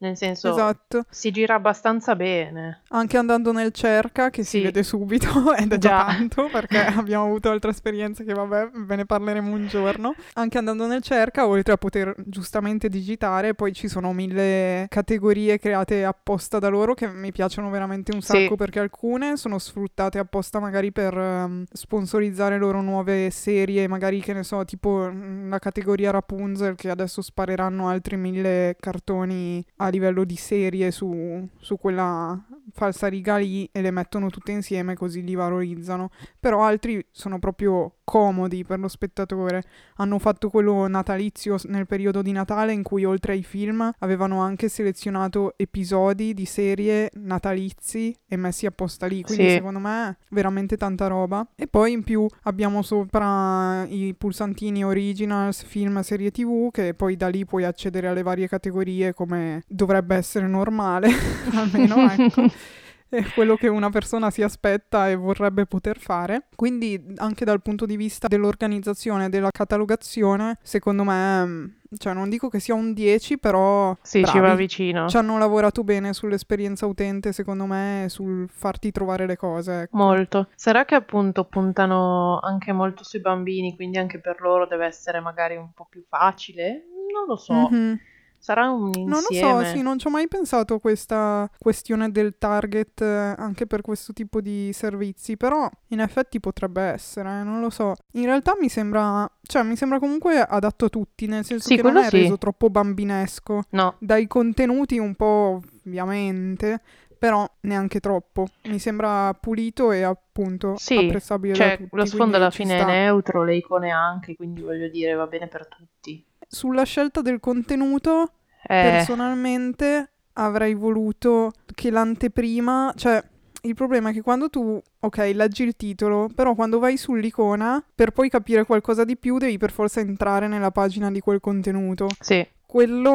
nel 0.00 0.16
senso 0.16 0.50
Esatto. 0.50 1.04
si 1.10 1.30
gira 1.30 1.54
abbastanza 1.54 2.16
bene. 2.16 2.82
Anche 2.88 3.16
andando 3.18 3.52
nel 3.52 3.70
cerca, 3.72 4.30
che 4.30 4.42
si 4.44 4.58
Sì. 4.58 4.60
vede 4.62 4.82
subito, 4.82 5.28
ed 5.54 5.72
è 5.72 5.78
già 5.78 5.88
Già. 5.90 6.04
tanto, 6.06 6.48
perché 6.50 6.78
abbiamo 7.04 7.24
avuto 7.26 7.50
altre 7.50 7.70
esperienze 7.70 8.24
che 8.24 8.32
vabbè, 8.32 8.70
ve 8.86 8.96
ne 8.96 9.04
parleremo 9.06 9.52
un 9.52 9.66
giorno. 9.66 10.14
Anche 10.34 10.58
andando 10.58 10.86
nel 10.86 11.02
cerca, 11.02 11.46
oltre 11.46 11.72
a 11.74 11.76
poter 11.76 12.14
giustamente 12.24 12.88
digitare, 12.88 13.54
poi 13.54 13.72
ci 13.74 13.88
sono 13.88 14.12
mille 14.12 14.86
categorie 14.88 15.58
create 15.58 16.04
apposta 16.04 16.58
da 16.58 16.68
loro 16.68 16.94
che 16.94 17.06
mi 17.06 17.30
piacciono 17.30 17.68
veramente 17.70 18.12
un 18.14 18.22
Sì. 18.22 18.26
sacco, 18.28 18.56
perché 18.56 18.78
alcune 18.80 19.36
sono 19.36 19.58
sfruttate 19.58 20.18
apposta 20.18 20.60
magari 20.60 20.92
per 20.92 21.16
ehm, 21.16 21.64
sponsorizzare 21.70 22.56
loro 22.58 22.80
nuove 22.80 23.30
serie, 23.30 23.86
magari 23.86 24.20
che 24.20 24.32
ne 24.32 24.44
so, 24.44 24.64
tipo 24.64 25.10
mm, 25.12 25.50
la 25.50 25.58
categoria 25.58 26.10
Rapunzel, 26.10 26.74
che 26.74 26.88
adesso 26.88 27.20
spareranno 27.20 27.88
altri 27.88 28.16
mille 28.16 28.76
cartoni 28.80 29.62
a 29.76 29.88
livello 29.90 30.24
di 30.24 30.36
serie 30.36 30.90
su, 30.90 31.46
su 31.58 31.76
quella 31.76 32.42
falsariga 32.72 33.36
lì 33.36 33.68
e 33.70 33.82
le 33.82 33.90
mettono 33.90 34.30
tutte 34.30 34.52
insieme 34.52 34.94
così 34.94 35.22
li 35.22 35.34
valorizzano. 35.34 36.10
Però 36.38 36.64
altri 36.64 37.04
sono 37.10 37.38
proprio 37.38 37.96
comodi 38.10 38.64
per 38.64 38.80
lo 38.80 38.88
spettatore. 38.88 39.62
Hanno 39.98 40.18
fatto 40.18 40.50
quello 40.50 40.88
natalizio 40.88 41.56
nel 41.66 41.86
periodo 41.86 42.22
di 42.22 42.32
Natale 42.32 42.72
in 42.72 42.82
cui 42.82 43.04
oltre 43.04 43.34
ai 43.34 43.44
film 43.44 43.88
avevano 44.00 44.40
anche 44.40 44.68
selezionato 44.68 45.54
episodi 45.56 46.34
di 46.34 46.44
serie 46.44 47.10
natalizi 47.14 48.12
e 48.26 48.36
messi 48.36 48.66
apposta 48.66 49.06
lì. 49.06 49.22
Quindi 49.22 49.44
Sì. 49.44 49.50
secondo 49.50 49.78
me 49.78 50.18
veramente 50.30 50.76
tanta 50.76 51.06
roba. 51.06 51.46
E 51.54 51.68
poi 51.68 51.92
in 51.92 52.02
più 52.02 52.26
abbiamo 52.42 52.82
sopra 52.82 53.86
i 53.86 54.12
pulsantini 54.18 54.84
originals, 54.84 55.62
film, 55.62 56.00
serie 56.00 56.32
tv 56.32 56.70
che 56.72 56.94
poi 56.94 57.16
da 57.16 57.28
lì 57.28 57.44
puoi 57.44 57.62
accedere 57.64 58.08
alle 58.08 58.22
varie 58.22 58.48
categorie 58.48 59.14
come 59.14 59.62
dovrebbe 59.68 60.16
essere 60.16 60.48
normale, 60.48 61.08
almeno 61.54 62.10
ecco. 62.10 62.42
È 63.20 63.24
quello 63.34 63.56
che 63.56 63.66
una 63.68 63.90
persona 63.90 64.30
si 64.30 64.42
aspetta 64.42 65.08
e 65.08 65.16
vorrebbe 65.16 65.66
poter 65.66 65.98
fare. 65.98 66.46
Quindi 66.54 67.12
anche 67.16 67.44
dal 67.44 67.60
punto 67.60 67.84
di 67.84 67.96
vista 67.96 68.28
dell'organizzazione 68.28 69.24
e 69.26 69.28
della 69.28 69.50
catalogazione, 69.50 70.58
secondo 70.62 71.02
me, 71.02 71.44
mm, 71.44 71.64
cioè 71.98 72.12
non 72.14 72.28
dico 72.28 72.48
che 72.48 72.60
sia 72.60 72.74
un 72.74 72.92
10, 72.92 73.38
però 73.38 73.96
Sì, 74.00 74.24
ci 74.24 74.30
bravi. 74.38 74.38
va 74.46 74.54
vicino. 74.54 75.08
Ci 75.08 75.16
hanno 75.16 75.38
lavorato 75.38 75.82
bene 75.82 76.12
sull'esperienza 76.12 76.86
utente, 76.86 77.32
secondo 77.32 77.66
me, 77.66 78.06
sul 78.08 78.48
farti 78.48 78.92
trovare 78.92 79.26
le 79.26 79.36
cose. 79.36 79.80
ecco. 79.82 79.96
Molto. 79.96 80.48
Sarà 80.54 80.84
che 80.84 80.94
appunto 80.94 81.44
puntano 81.46 82.38
anche 82.40 82.72
molto 82.72 83.02
sui 83.02 83.20
bambini, 83.20 83.74
quindi 83.74 83.98
anche 83.98 84.20
per 84.20 84.40
loro 84.40 84.66
deve 84.66 84.86
essere 84.86 85.18
magari 85.20 85.56
un 85.56 85.72
po' 85.74 85.86
più 85.90 86.04
facile? 86.08 86.84
Non 87.12 87.26
lo 87.26 87.36
so. 87.36 87.52
Mhm. 87.70 87.98
Sarà 88.42 88.70
un 88.70 88.90
Non 88.90 89.20
lo 89.20 89.26
insieme. 89.28 89.64
so, 89.66 89.70
sì, 89.76 89.82
non 89.82 89.98
ci 89.98 90.06
ho 90.06 90.10
mai 90.10 90.26
pensato 90.26 90.74
a 90.74 90.80
questa 90.80 91.48
questione 91.58 92.10
del 92.10 92.38
target 92.38 93.02
eh, 93.02 93.34
anche 93.36 93.66
per 93.66 93.82
questo 93.82 94.14
tipo 94.14 94.40
di 94.40 94.70
servizi, 94.72 95.36
però 95.36 95.68
in 95.88 96.00
effetti 96.00 96.40
potrebbe 96.40 96.80
essere, 96.80 97.42
non 97.42 97.60
lo 97.60 97.68
so. 97.68 97.94
In 98.12 98.24
realtà 98.24 98.56
mi 98.58 98.70
sembra, 98.70 99.30
cioè 99.42 99.62
mi 99.62 99.76
sembra 99.76 99.98
comunque 99.98 100.40
adatto 100.40 100.86
a 100.86 100.88
tutti, 100.88 101.26
nel 101.26 101.44
senso 101.44 101.68
Sì, 101.68 101.76
che 101.76 101.82
non 101.82 101.98
è 101.98 102.08
sì. 102.08 102.16
reso 102.22 102.38
troppo 102.38 102.70
bambinesco. 102.70 103.64
No, 103.70 103.96
Dai 103.98 104.26
contenuti 104.26 104.96
un 104.98 105.14
po' 105.14 105.60
ovviamente, 105.84 106.80
però 107.18 107.46
neanche 107.60 108.00
troppo. 108.00 108.46
Mi 108.62 108.78
sembra 108.78 109.34
pulito 109.34 109.92
e 109.92 110.02
appunto 110.02 110.76
Sì, 110.78 110.96
apprezzabile 110.96 111.54
cioè 111.54 111.76
tutti. 111.76 111.88
lo 111.92 112.06
sfondo 112.06 112.36
alla 112.36 112.50
fine 112.50 112.76
è 112.78 112.80
sta. 112.80 112.86
neutro, 112.90 113.44
le 113.44 113.56
icone 113.56 113.90
anche, 113.90 114.34
quindi 114.34 114.62
voglio 114.62 114.88
dire 114.88 115.12
va 115.12 115.26
bene 115.26 115.46
per 115.46 115.68
tutti. 115.68 116.24
Sulla 116.50 116.82
scelta 116.82 117.22
del 117.22 117.38
contenuto 117.38 118.32
Eh, 118.66 118.90
Personalmente 118.90 120.10
avrei 120.34 120.74
voluto 120.74 121.52
che 121.74 121.90
l'anteprima, 121.90 122.92
cioè 122.96 123.22
il 123.62 123.74
problema 123.74 124.10
è 124.10 124.12
che 124.12 124.22
quando 124.22 124.48
tu, 124.50 124.80
ok, 125.00 125.16
leggi 125.34 125.62
il 125.64 125.76
titolo, 125.76 126.28
però 126.34 126.54
quando 126.54 126.78
vai 126.78 126.96
sull'icona, 126.96 127.82
per 127.94 128.10
poi 128.10 128.28
capire 128.28 128.64
qualcosa 128.64 129.04
di 129.04 129.16
più 129.16 129.38
devi 129.38 129.58
per 129.58 129.70
forza 129.70 130.00
entrare 130.00 130.46
nella 130.48 130.70
pagina 130.70 131.10
di 131.10 131.20
quel 131.20 131.40
contenuto. 131.40 132.08
sì, 132.20 132.46
Quello 132.74 133.10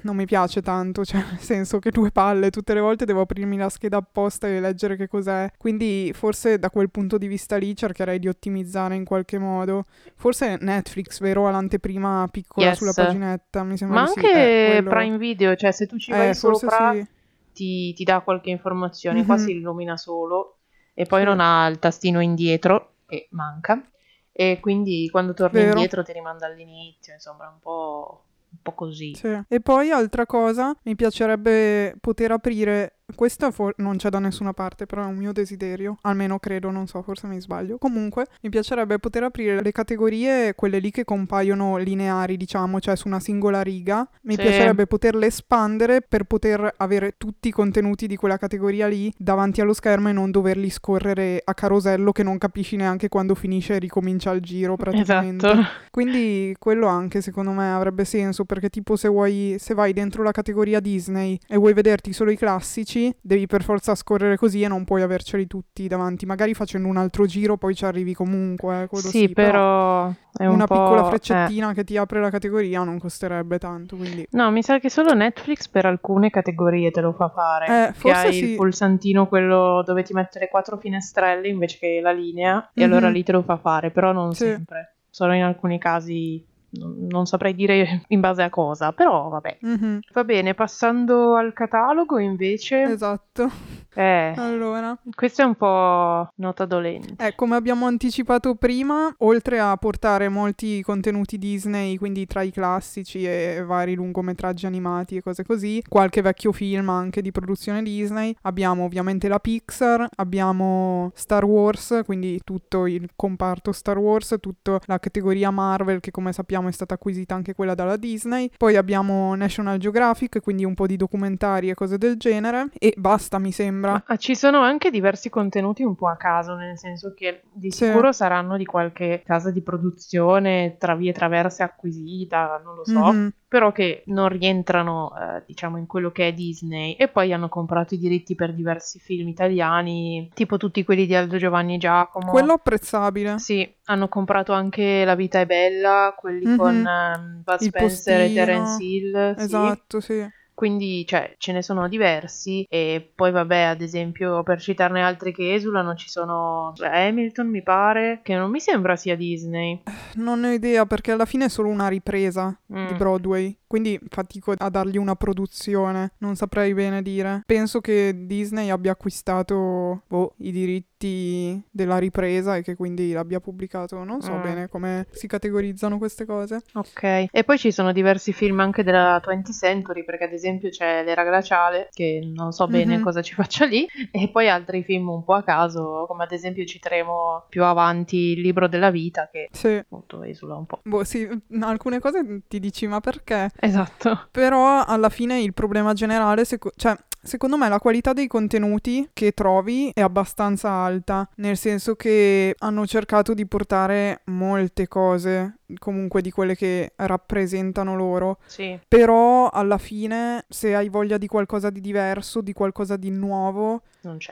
non 0.00 0.16
mi 0.16 0.24
piace 0.24 0.62
tanto, 0.62 1.04
cioè 1.04 1.22
nel 1.22 1.40
senso 1.40 1.78
che 1.78 1.90
due 1.90 2.10
palle, 2.10 2.48
tutte 2.48 2.72
le 2.72 2.80
volte 2.80 3.04
devo 3.04 3.20
aprirmi 3.20 3.58
la 3.58 3.68
scheda 3.68 3.98
apposta 3.98 4.48
e 4.48 4.60
leggere 4.60 4.96
che 4.96 5.08
cos'è. 5.08 5.50
Quindi 5.58 6.10
forse 6.14 6.58
da 6.58 6.70
quel 6.70 6.88
punto 6.90 7.18
di 7.18 7.26
vista 7.26 7.58
lì 7.58 7.76
cercherei 7.76 8.18
di 8.18 8.28
ottimizzare 8.28 8.94
in 8.94 9.04
qualche 9.04 9.36
modo. 9.38 9.84
Forse 10.16 10.56
Netflix, 10.62 11.20
vero? 11.20 11.46
Ha 11.46 11.50
l'anteprima 11.50 12.26
piccola 12.32 12.68
Yes. 12.68 12.78
sulla 12.78 12.92
paginetta, 12.94 13.62
mi 13.62 13.76
sembra 13.76 14.00
ma 14.00 14.06
di 14.06 14.12
sì. 14.12 14.18
anche 14.20 14.30
Eh, 14.30 14.66
quello- 14.76 14.88
Prime 14.88 15.18
Video, 15.18 15.54
cioè 15.54 15.70
se 15.70 15.86
tu 15.86 15.98
ci 15.98 16.10
eh, 16.10 16.16
vai 16.16 16.34
forse 16.34 16.66
sopra 16.66 16.92
sì. 16.94 17.06
ti, 17.52 17.92
ti 17.92 18.04
dà 18.04 18.20
qualche 18.20 18.48
informazione, 18.48 19.26
qua 19.26 19.34
Mhm. 19.36 19.40
si 19.44 19.50
illumina 19.50 19.98
solo 19.98 20.60
e 20.94 21.04
poi 21.04 21.20
Sì. 21.20 21.26
non 21.26 21.40
ha 21.40 21.66
il 21.66 21.78
tastino 21.78 22.20
indietro 22.22 22.94
e 23.06 23.28
manca 23.32 23.86
e 24.32 24.60
quindi 24.62 25.10
quando 25.10 25.34
torni 25.34 25.58
Vero. 25.60 25.72
indietro 25.74 26.02
ti 26.02 26.12
rimanda 26.14 26.46
all'inizio, 26.46 27.12
insomma 27.12 27.48
un 27.48 27.58
po', 27.60 28.22
un 28.50 28.58
po' 28.62 28.74
così. 28.74 29.14
Sì. 29.14 29.40
E 29.48 29.60
poi 29.60 29.90
altra 29.90 30.26
cosa, 30.26 30.74
mi 30.84 30.94
piacerebbe 30.94 31.96
poter 32.00 32.32
aprire. 32.32 32.97
Questa 33.14 33.50
for- 33.50 33.72
non 33.78 33.96
c'è 33.96 34.10
da 34.10 34.18
nessuna 34.18 34.52
parte, 34.52 34.86
però 34.86 35.02
è 35.02 35.06
un 35.06 35.16
mio 35.16 35.32
desiderio. 35.32 35.96
Almeno 36.02 36.38
credo, 36.38 36.70
non 36.70 36.86
so, 36.86 37.00
forse 37.02 37.26
mi 37.26 37.40
sbaglio. 37.40 37.78
Comunque, 37.78 38.26
mi 38.42 38.50
piacerebbe 38.50 38.98
poter 38.98 39.22
aprire 39.24 39.62
le 39.62 39.72
categorie, 39.72 40.54
quelle 40.54 40.78
lì 40.78 40.90
che 40.90 41.04
compaiono 41.04 41.78
lineari, 41.78 42.36
diciamo, 42.36 42.80
cioè 42.80 42.96
su 42.96 43.08
una 43.08 43.18
singola 43.18 43.62
riga. 43.62 44.06
Mi 44.22 44.34
Sì. 44.34 44.42
piacerebbe 44.42 44.86
poterle 44.86 45.26
espandere 45.26 46.02
per 46.02 46.24
poter 46.24 46.74
avere 46.76 47.14
tutti 47.16 47.48
i 47.48 47.50
contenuti 47.50 48.06
di 48.06 48.16
quella 48.16 48.36
categoria 48.36 48.86
lì 48.86 49.12
davanti 49.16 49.60
allo 49.62 49.72
schermo 49.72 50.10
e 50.10 50.12
non 50.12 50.30
doverli 50.30 50.68
scorrere 50.70 51.40
a 51.42 51.54
carosello 51.54 52.12
che 52.12 52.22
non 52.22 52.36
capisci 52.38 52.76
neanche 52.76 53.08
quando 53.08 53.34
finisce 53.34 53.74
e 53.76 53.78
ricomincia 53.78 54.30
il 54.32 54.42
giro 54.42 54.76
praticamente. 54.76 55.46
Esatto. 55.46 55.66
Quindi 55.90 56.54
quello 56.58 56.86
anche 56.86 57.20
secondo 57.22 57.50
me 57.52 57.72
avrebbe 57.72 58.04
senso 58.04 58.44
perché 58.44 58.68
tipo 58.68 58.96
se 58.96 59.08
vuoi 59.08 59.56
se 59.58 59.74
vai 59.74 59.92
dentro 59.92 60.22
la 60.22 60.30
categoria 60.32 60.78
Disney 60.80 61.38
e 61.48 61.56
vuoi 61.56 61.72
vederti 61.72 62.12
solo 62.12 62.30
i 62.30 62.36
classici 62.36 62.97
devi 63.20 63.46
per 63.46 63.62
forza 63.62 63.94
scorrere 63.94 64.36
così 64.36 64.62
e 64.62 64.68
non 64.68 64.84
puoi 64.84 65.02
averceli 65.02 65.46
tutti 65.46 65.86
davanti 65.88 66.26
magari 66.26 66.54
facendo 66.54 66.88
un 66.88 66.96
altro 66.96 67.26
giro 67.26 67.56
poi 67.56 67.74
ci 67.74 67.84
arrivi 67.84 68.14
comunque 68.14 68.82
eh, 68.82 68.96
Sì, 68.96 69.08
sì, 69.08 69.28
però 69.30 70.08
è 70.36 70.46
un 70.46 70.54
una 70.54 70.66
piccola 70.66 71.02
eh. 71.02 71.04
freccettina 71.04 71.72
che 71.72 71.84
ti 71.84 71.96
apre 71.96 72.20
la 72.20 72.30
categoria 72.30 72.82
non 72.82 72.98
costerebbe 72.98 73.58
tanto 73.58 73.96
quindi 73.96 74.26
No, 74.30 74.50
mi 74.50 74.62
sa 74.62 74.78
che 74.78 74.88
solo 74.90 75.12
Netflix 75.14 75.68
per 75.68 75.86
alcune 75.86 76.30
categorie 76.30 76.90
te 76.90 77.00
lo 77.00 77.12
fa 77.12 77.28
fare. 77.28 77.88
Eh, 77.88 77.92
forse 77.92 78.26
hai 78.26 78.32
sì. 78.32 78.44
il 78.50 78.56
pulsantino, 78.56 79.26
quello 79.28 79.82
dove 79.84 80.02
ti 80.02 80.12
mette 80.12 80.38
le 80.38 80.48
quattro 80.48 80.76
finestrelle 80.78 81.48
invece 81.48 81.78
che 81.78 82.00
la 82.02 82.12
linea, 82.12 82.70
e 82.74 82.84
Mhm. 82.84 82.90
allora 82.92 83.08
lì 83.10 83.22
te 83.22 83.32
lo 83.32 83.42
fa 83.42 83.56
fare, 83.58 83.90
però 83.90 84.12
non 84.12 84.32
Sì. 84.34 84.44
sempre. 84.44 84.96
Solo 85.10 85.32
in 85.32 85.42
alcuni 85.42 85.78
casi 85.78 86.44
non, 86.70 87.26
saprei 87.26 87.54
dire 87.54 88.04
in 88.08 88.20
base 88.20 88.42
a 88.42 88.50
cosa, 88.50 88.92
però 88.92 89.28
vabbè. 89.28 89.58
Mhm, 89.60 90.00
Va 90.12 90.24
bene, 90.24 90.54
passando 90.54 91.34
al 91.34 91.52
catalogo 91.52 92.18
invece, 92.18 92.82
esatto 92.82 93.50
eh, 93.98 94.32
allora 94.36 94.96
questo 95.12 95.42
è 95.42 95.44
un 95.44 95.56
po' 95.56 96.30
nota 96.36 96.64
dolente. 96.66 97.14
Eh, 97.18 97.34
come 97.34 97.56
abbiamo 97.56 97.86
anticipato 97.86 98.54
prima, 98.54 99.12
oltre 99.18 99.58
a 99.58 99.76
portare 99.76 100.28
molti 100.28 100.82
contenuti 100.82 101.36
Disney, 101.36 101.96
quindi 101.96 102.24
tra 102.24 102.42
i 102.42 102.52
classici 102.52 103.24
e 103.24 103.64
vari 103.66 103.96
lungometraggi 103.96 104.66
animati 104.66 105.16
e 105.16 105.22
cose 105.22 105.44
così, 105.44 105.82
qualche 105.88 106.22
vecchio 106.22 106.52
film 106.52 106.90
anche 106.90 107.20
di 107.22 107.32
produzione 107.32 107.82
Disney, 107.82 108.32
abbiamo 108.42 108.84
ovviamente 108.84 109.26
la 109.26 109.40
Pixar, 109.40 110.06
abbiamo 110.14 111.10
Star 111.14 111.44
Wars, 111.44 112.02
quindi 112.04 112.40
tutto 112.44 112.86
il 112.86 113.08
comparto 113.16 113.72
Star 113.72 113.98
Wars, 113.98 114.36
tutta 114.40 114.78
la 114.84 115.00
categoria 115.00 115.50
Marvel 115.50 115.98
che 115.98 116.12
come 116.12 116.32
sappiamo 116.32 116.68
è 116.68 116.72
stata 116.72 116.94
acquisita 116.94 117.34
anche 117.34 117.52
quella 117.52 117.74
dalla 117.74 117.96
Disney, 117.96 118.48
poi 118.56 118.76
abbiamo 118.76 119.34
National 119.34 119.78
Geographic, 119.78 120.40
quindi 120.40 120.64
un 120.64 120.74
po' 120.74 120.86
di 120.86 120.96
documentari 120.96 121.68
e 121.68 121.74
cose 121.74 121.98
del 121.98 122.16
genere, 122.16 122.68
e 122.78 122.94
basta 122.96 123.40
mi 123.40 123.50
sembra. 123.50 123.87
Ma 124.06 124.16
ci 124.16 124.34
sono 124.34 124.60
anche 124.60 124.90
diversi 124.90 125.28
contenuti 125.30 125.82
un 125.82 125.94
po' 125.94 126.08
a 126.08 126.16
caso, 126.16 126.54
nel 126.54 126.78
senso 126.78 127.14
che 127.14 127.42
di 127.52 127.70
Sì. 127.70 127.84
sicuro 127.86 128.12
saranno 128.12 128.56
di 128.56 128.64
qualche 128.64 129.22
casa 129.24 129.50
di 129.50 129.62
produzione 129.62 130.76
tra 130.78 130.94
vie 130.94 131.12
traverse 131.12 131.62
acquisita, 131.62 132.60
non 132.64 132.74
lo 132.76 132.84
so, 132.84 133.12
Mhm. 133.12 133.32
però 133.48 133.72
che 133.72 134.02
non 134.06 134.28
rientrano, 134.28 135.10
eh, 135.16 135.42
diciamo, 135.46 135.78
in 135.78 135.86
quello 135.86 136.10
che 136.10 136.28
è 136.28 136.32
Disney. 136.32 136.94
E 136.94 137.08
poi 137.08 137.32
hanno 137.32 137.48
comprato 137.48 137.94
i 137.94 137.98
diritti 137.98 138.34
per 138.34 138.54
diversi 138.54 138.98
film 138.98 139.28
italiani, 139.28 140.30
tipo 140.34 140.56
tutti 140.56 140.84
quelli 140.84 141.06
di 141.06 141.14
Aldo 141.14 141.36
Giovanni 141.38 141.74
e 141.76 141.78
Giacomo. 141.78 142.30
Quello 142.30 142.52
apprezzabile. 142.54 143.38
Sì, 143.38 143.68
hanno 143.84 144.08
comprato 144.08 144.52
anche 144.52 145.04
La 145.04 145.14
vita 145.14 145.40
è 145.40 145.46
bella, 145.46 146.14
quelli 146.18 146.44
Mhm. 146.46 146.56
con 146.56 146.74
ehm, 146.86 147.42
Bud 147.44 147.60
Il 147.60 147.68
Spencer 147.68 148.20
e 148.20 148.24
postino. 148.26 148.34
Terence 148.34 148.82
Hill. 148.82 149.34
sì. 149.36 149.42
Esatto, 149.42 150.00
sì. 150.00 150.28
Quindi, 150.58 151.06
cioè, 151.06 151.36
ce 151.38 151.52
ne 151.52 151.62
sono 151.62 151.86
diversi 151.86 152.66
e 152.68 153.12
poi 153.14 153.30
vabbè, 153.30 153.58
ad 153.60 153.80
esempio, 153.80 154.42
per 154.42 154.60
citarne 154.60 155.00
altri 155.02 155.32
che 155.32 155.54
esulano, 155.54 155.94
ci 155.94 156.08
sono 156.08 156.72
Hamilton, 156.82 157.46
mi 157.48 157.62
pare, 157.62 158.18
che 158.24 158.34
non 158.34 158.50
mi 158.50 158.58
sembra 158.58 158.96
sia 158.96 159.14
Disney. 159.14 159.80
Non 160.14 160.40
ne 160.40 160.48
ho 160.48 160.52
idea 160.52 160.84
perché 160.84 161.12
alla 161.12 161.26
fine 161.26 161.44
è 161.44 161.48
solo 161.48 161.68
una 161.68 161.86
ripresa 161.86 162.58
Mm. 162.74 162.86
di 162.88 162.94
Broadway. 162.94 163.56
Quindi 163.68 164.00
fatico 164.08 164.54
a 164.56 164.68
dargli 164.70 164.96
una 164.96 165.14
produzione, 165.14 166.12
non 166.18 166.34
saprei 166.34 166.74
bene 166.74 167.02
dire. 167.02 167.42
Penso 167.46 167.80
che 167.80 168.26
Disney 168.26 168.70
abbia 168.70 168.92
acquistato 168.92 170.02
boh, 170.08 170.34
i 170.38 170.50
diritti 170.50 171.62
della 171.70 171.98
ripresa 171.98 172.56
e 172.56 172.62
che 172.62 172.74
quindi 172.74 173.12
l'abbia 173.12 173.38
pubblicato, 173.38 174.02
non 174.02 174.20
so 174.20 174.32
mm. 174.32 174.42
bene 174.42 174.68
come 174.68 175.06
si 175.10 175.28
categorizzano 175.28 175.98
queste 175.98 176.24
cose. 176.24 176.62
Ok, 176.74 177.26
e 177.30 177.44
poi 177.44 177.58
ci 177.58 177.70
sono 177.70 177.92
diversi 177.92 178.32
film 178.32 178.58
anche 178.60 178.82
della 178.82 179.20
20th 179.24 179.52
Century, 179.52 180.04
perché 180.04 180.24
ad 180.24 180.32
esempio 180.32 180.70
c'è 180.70 181.04
L'era 181.04 181.22
glaciale, 181.22 181.90
che 181.92 182.20
non 182.34 182.52
so 182.52 182.66
bene 182.66 182.94
mm-hmm. 182.94 183.04
cosa 183.04 183.22
ci 183.22 183.34
faccia 183.34 183.66
lì, 183.66 183.86
e 184.10 184.28
poi 184.30 184.48
altri 184.48 184.82
film 184.82 185.10
un 185.10 185.22
po' 185.22 185.34
a 185.34 185.42
caso, 185.42 186.06
come 186.08 186.24
ad 186.24 186.32
esempio 186.32 186.64
citeremo 186.64 187.44
più 187.48 187.62
avanti 187.62 188.32
Il 188.32 188.40
libro 188.40 188.66
della 188.66 188.90
vita, 188.90 189.28
che 189.30 189.48
sì. 189.52 189.74
appunto 189.74 190.22
esula 190.22 190.56
un 190.56 190.66
po'. 190.66 190.80
Boh, 190.82 191.04
sì, 191.04 191.28
alcune 191.60 192.00
cose 192.00 192.42
ti 192.48 192.58
dici 192.58 192.86
ma 192.86 193.00
perché? 193.00 193.50
Esatto. 193.60 194.28
Però 194.30 194.84
alla 194.84 195.08
fine 195.08 195.40
il 195.40 195.54
problema 195.54 195.92
generale, 195.92 196.44
seco- 196.44 196.72
cioè 196.76 196.96
Secondo 197.20 197.56
me 197.56 197.68
la 197.68 197.80
qualità 197.80 198.12
dei 198.12 198.28
contenuti 198.28 199.10
che 199.12 199.32
trovi 199.32 199.90
è 199.92 200.00
abbastanza 200.00 200.70
alta, 200.70 201.28
nel 201.36 201.56
senso 201.56 201.96
che 201.96 202.54
hanno 202.58 202.86
cercato 202.86 203.34
di 203.34 203.46
portare 203.46 204.22
molte 204.26 204.86
cose 204.86 205.57
comunque 205.78 206.22
di 206.22 206.30
quelle 206.30 206.54
che 206.54 206.92
rappresentano 206.96 207.96
loro. 207.96 208.38
Sì. 208.46 208.78
Però 208.86 209.48
alla 209.48 209.78
fine, 209.78 210.44
se 210.48 210.74
hai 210.74 210.88
voglia 210.88 211.18
di 211.18 211.26
qualcosa 211.26 211.70
di 211.70 211.80
diverso, 211.80 212.40
di 212.40 212.52
qualcosa 212.52 212.96
di 212.96 213.10
nuovo, 213.10 213.82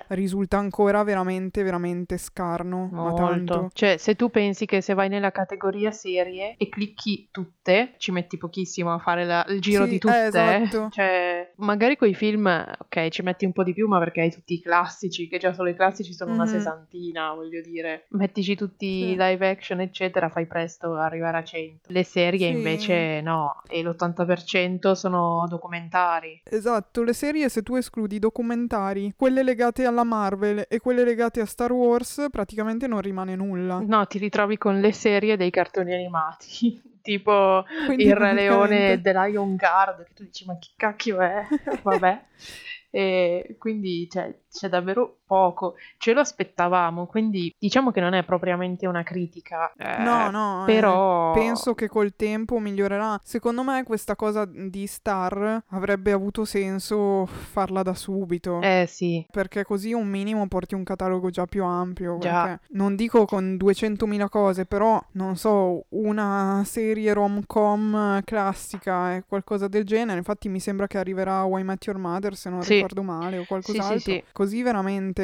risulta 0.08 0.58
ancora 0.58 1.02
veramente, 1.02 1.62
veramente 1.62 2.16
scarno. 2.18 2.88
Molto. 2.90 3.70
Cioè, 3.72 3.96
se 3.98 4.14
tu 4.14 4.30
pensi 4.30 4.66
che 4.66 4.80
se 4.80 4.94
vai 4.94 5.08
nella 5.08 5.32
categoria 5.32 5.90
serie 5.90 6.54
e 6.56 6.68
clicchi 6.68 7.28
tutte, 7.30 7.94
ci 7.98 8.12
metti 8.12 8.36
pochissimo 8.38 8.92
a 8.92 8.98
fare 8.98 9.24
la, 9.24 9.44
il 9.48 9.60
giro 9.60 9.84
sì, 9.84 9.90
di 9.90 9.98
tutte. 9.98 10.24
Eh, 10.24 10.26
esatto. 10.26 10.88
Cioè, 10.96 11.52
magari 11.56 11.96
quei 11.96 12.14
film, 12.14 12.46
ok, 12.46 13.08
ci 13.08 13.22
metti 13.22 13.44
un 13.44 13.52
po' 13.52 13.62
di 13.62 13.74
più, 13.74 13.86
ma 13.86 13.98
perché 13.98 14.22
hai 14.22 14.30
tutti 14.30 14.54
i 14.54 14.60
classici, 14.60 15.28
che 15.28 15.38
già 15.38 15.52
solo 15.52 15.68
i 15.68 15.74
classici 15.74 16.12
sono 16.12 16.30
mm-hmm. 16.30 16.40
una 16.40 16.50
mhm. 16.50 16.56
sessantina, 16.56 17.34
voglio 17.34 17.60
dire. 17.60 18.06
Mettici 18.10 18.54
tutti 18.54 18.86
i 18.86 19.08
sì. 19.08 19.16
live 19.16 19.48
action, 19.48 19.80
eccetera, 19.80 20.28
fai 20.28 20.46
presto 20.46 20.94
arrivare 20.94 21.25
arrivare 21.26 21.38
a 21.38 21.44
100. 21.44 21.92
Le 21.92 22.04
serie 22.04 22.50
sì. 22.50 22.56
invece 22.56 23.20
no, 23.20 23.62
e 23.68 23.82
l'80% 23.82 24.92
sono 24.92 25.46
documentari. 25.48 26.40
Esatto, 26.44 27.02
le 27.02 27.12
serie 27.12 27.48
se 27.48 27.62
tu 27.62 27.74
escludi 27.74 28.16
i 28.16 28.20
documentari, 28.20 29.12
quelle 29.16 29.42
legate 29.42 29.84
alla 29.84 30.04
Marvel 30.04 30.64
e 30.68 30.78
quelle 30.78 31.04
legate 31.04 31.40
a 31.40 31.46
Star 31.46 31.72
Wars, 31.72 32.26
praticamente 32.30 32.86
non 32.86 33.00
rimane 33.00 33.36
nulla. 33.36 33.82
No, 33.84 34.06
ti 34.06 34.18
ritrovi 34.18 34.56
con 34.56 34.80
le 34.80 34.92
serie 34.92 35.36
dei 35.36 35.50
cartoni 35.50 35.92
animati. 35.92 36.80
tipo 37.06 37.64
Quindi 37.86 38.04
il 38.04 38.16
Re 38.16 38.32
Leone 38.32 39.00
The 39.00 39.12
Lion 39.12 39.54
Guard, 39.54 40.04
che 40.04 40.12
tu 40.12 40.24
dici 40.24 40.44
ma 40.44 40.58
che 40.58 40.70
cacchio 40.76 41.20
è? 41.20 41.46
Vabbè. 41.82 42.24
E 42.90 43.56
quindi 43.58 44.08
cioè, 44.10 44.34
c'è 44.50 44.68
davvero 44.68 45.18
poco. 45.26 45.74
Ce 45.98 46.12
lo 46.12 46.20
aspettavamo, 46.20 47.06
quindi 47.06 47.54
diciamo 47.58 47.90
che 47.90 48.00
non 48.00 48.14
è 48.14 48.24
propriamente 48.24 48.86
una 48.86 49.02
critica. 49.02 49.72
Eh, 49.76 50.02
no, 50.02 50.30
no, 50.30 50.62
eh, 50.62 50.66
però 50.66 51.32
eh, 51.32 51.38
penso 51.38 51.74
che 51.74 51.88
col 51.88 52.14
tempo 52.14 52.58
migliorerà. 52.58 53.20
Secondo 53.22 53.62
me 53.62 53.82
questa 53.82 54.14
cosa 54.16 54.44
di 54.46 54.86
Star 54.86 55.62
avrebbe 55.70 56.12
avuto 56.12 56.44
senso 56.44 57.26
farla 57.26 57.82
da 57.82 57.94
subito. 57.94 58.60
Eh 58.60 58.86
sì. 58.88 59.26
Perché 59.30 59.64
così 59.64 59.92
un 59.92 60.08
minimo 60.08 60.46
porti 60.46 60.74
un 60.74 60.84
catalogo 60.84 61.30
già 61.30 61.46
più 61.46 61.64
ampio. 61.64 62.18
Già. 62.18 62.58
Non 62.70 62.94
dico 62.94 63.24
con 63.24 63.56
200.000 63.56 64.28
cose, 64.28 64.64
però 64.64 65.02
non 65.12 65.36
so, 65.36 65.84
una 65.90 66.62
serie 66.64 67.12
rom-com 67.12 68.22
classica 68.24 69.16
e 69.16 69.24
qualcosa 69.26 69.66
del 69.66 69.84
genere. 69.84 70.18
Infatti 70.18 70.48
mi 70.48 70.60
sembra 70.60 70.86
che 70.86 70.98
arriverà 70.98 71.42
Why 71.44 71.62
Met 71.62 71.84
Your 71.86 71.98
Mother, 71.98 72.36
se 72.36 72.50
non 72.50 72.62
sì. 72.62 72.74
ricordo 72.74 73.02
male, 73.02 73.38
o 73.38 73.44
qualcos'altro. 73.44 73.98
Sì, 73.98 74.04
sì, 74.04 74.10
sì 74.10 74.24
così 74.36 74.62
veramente 74.62 75.15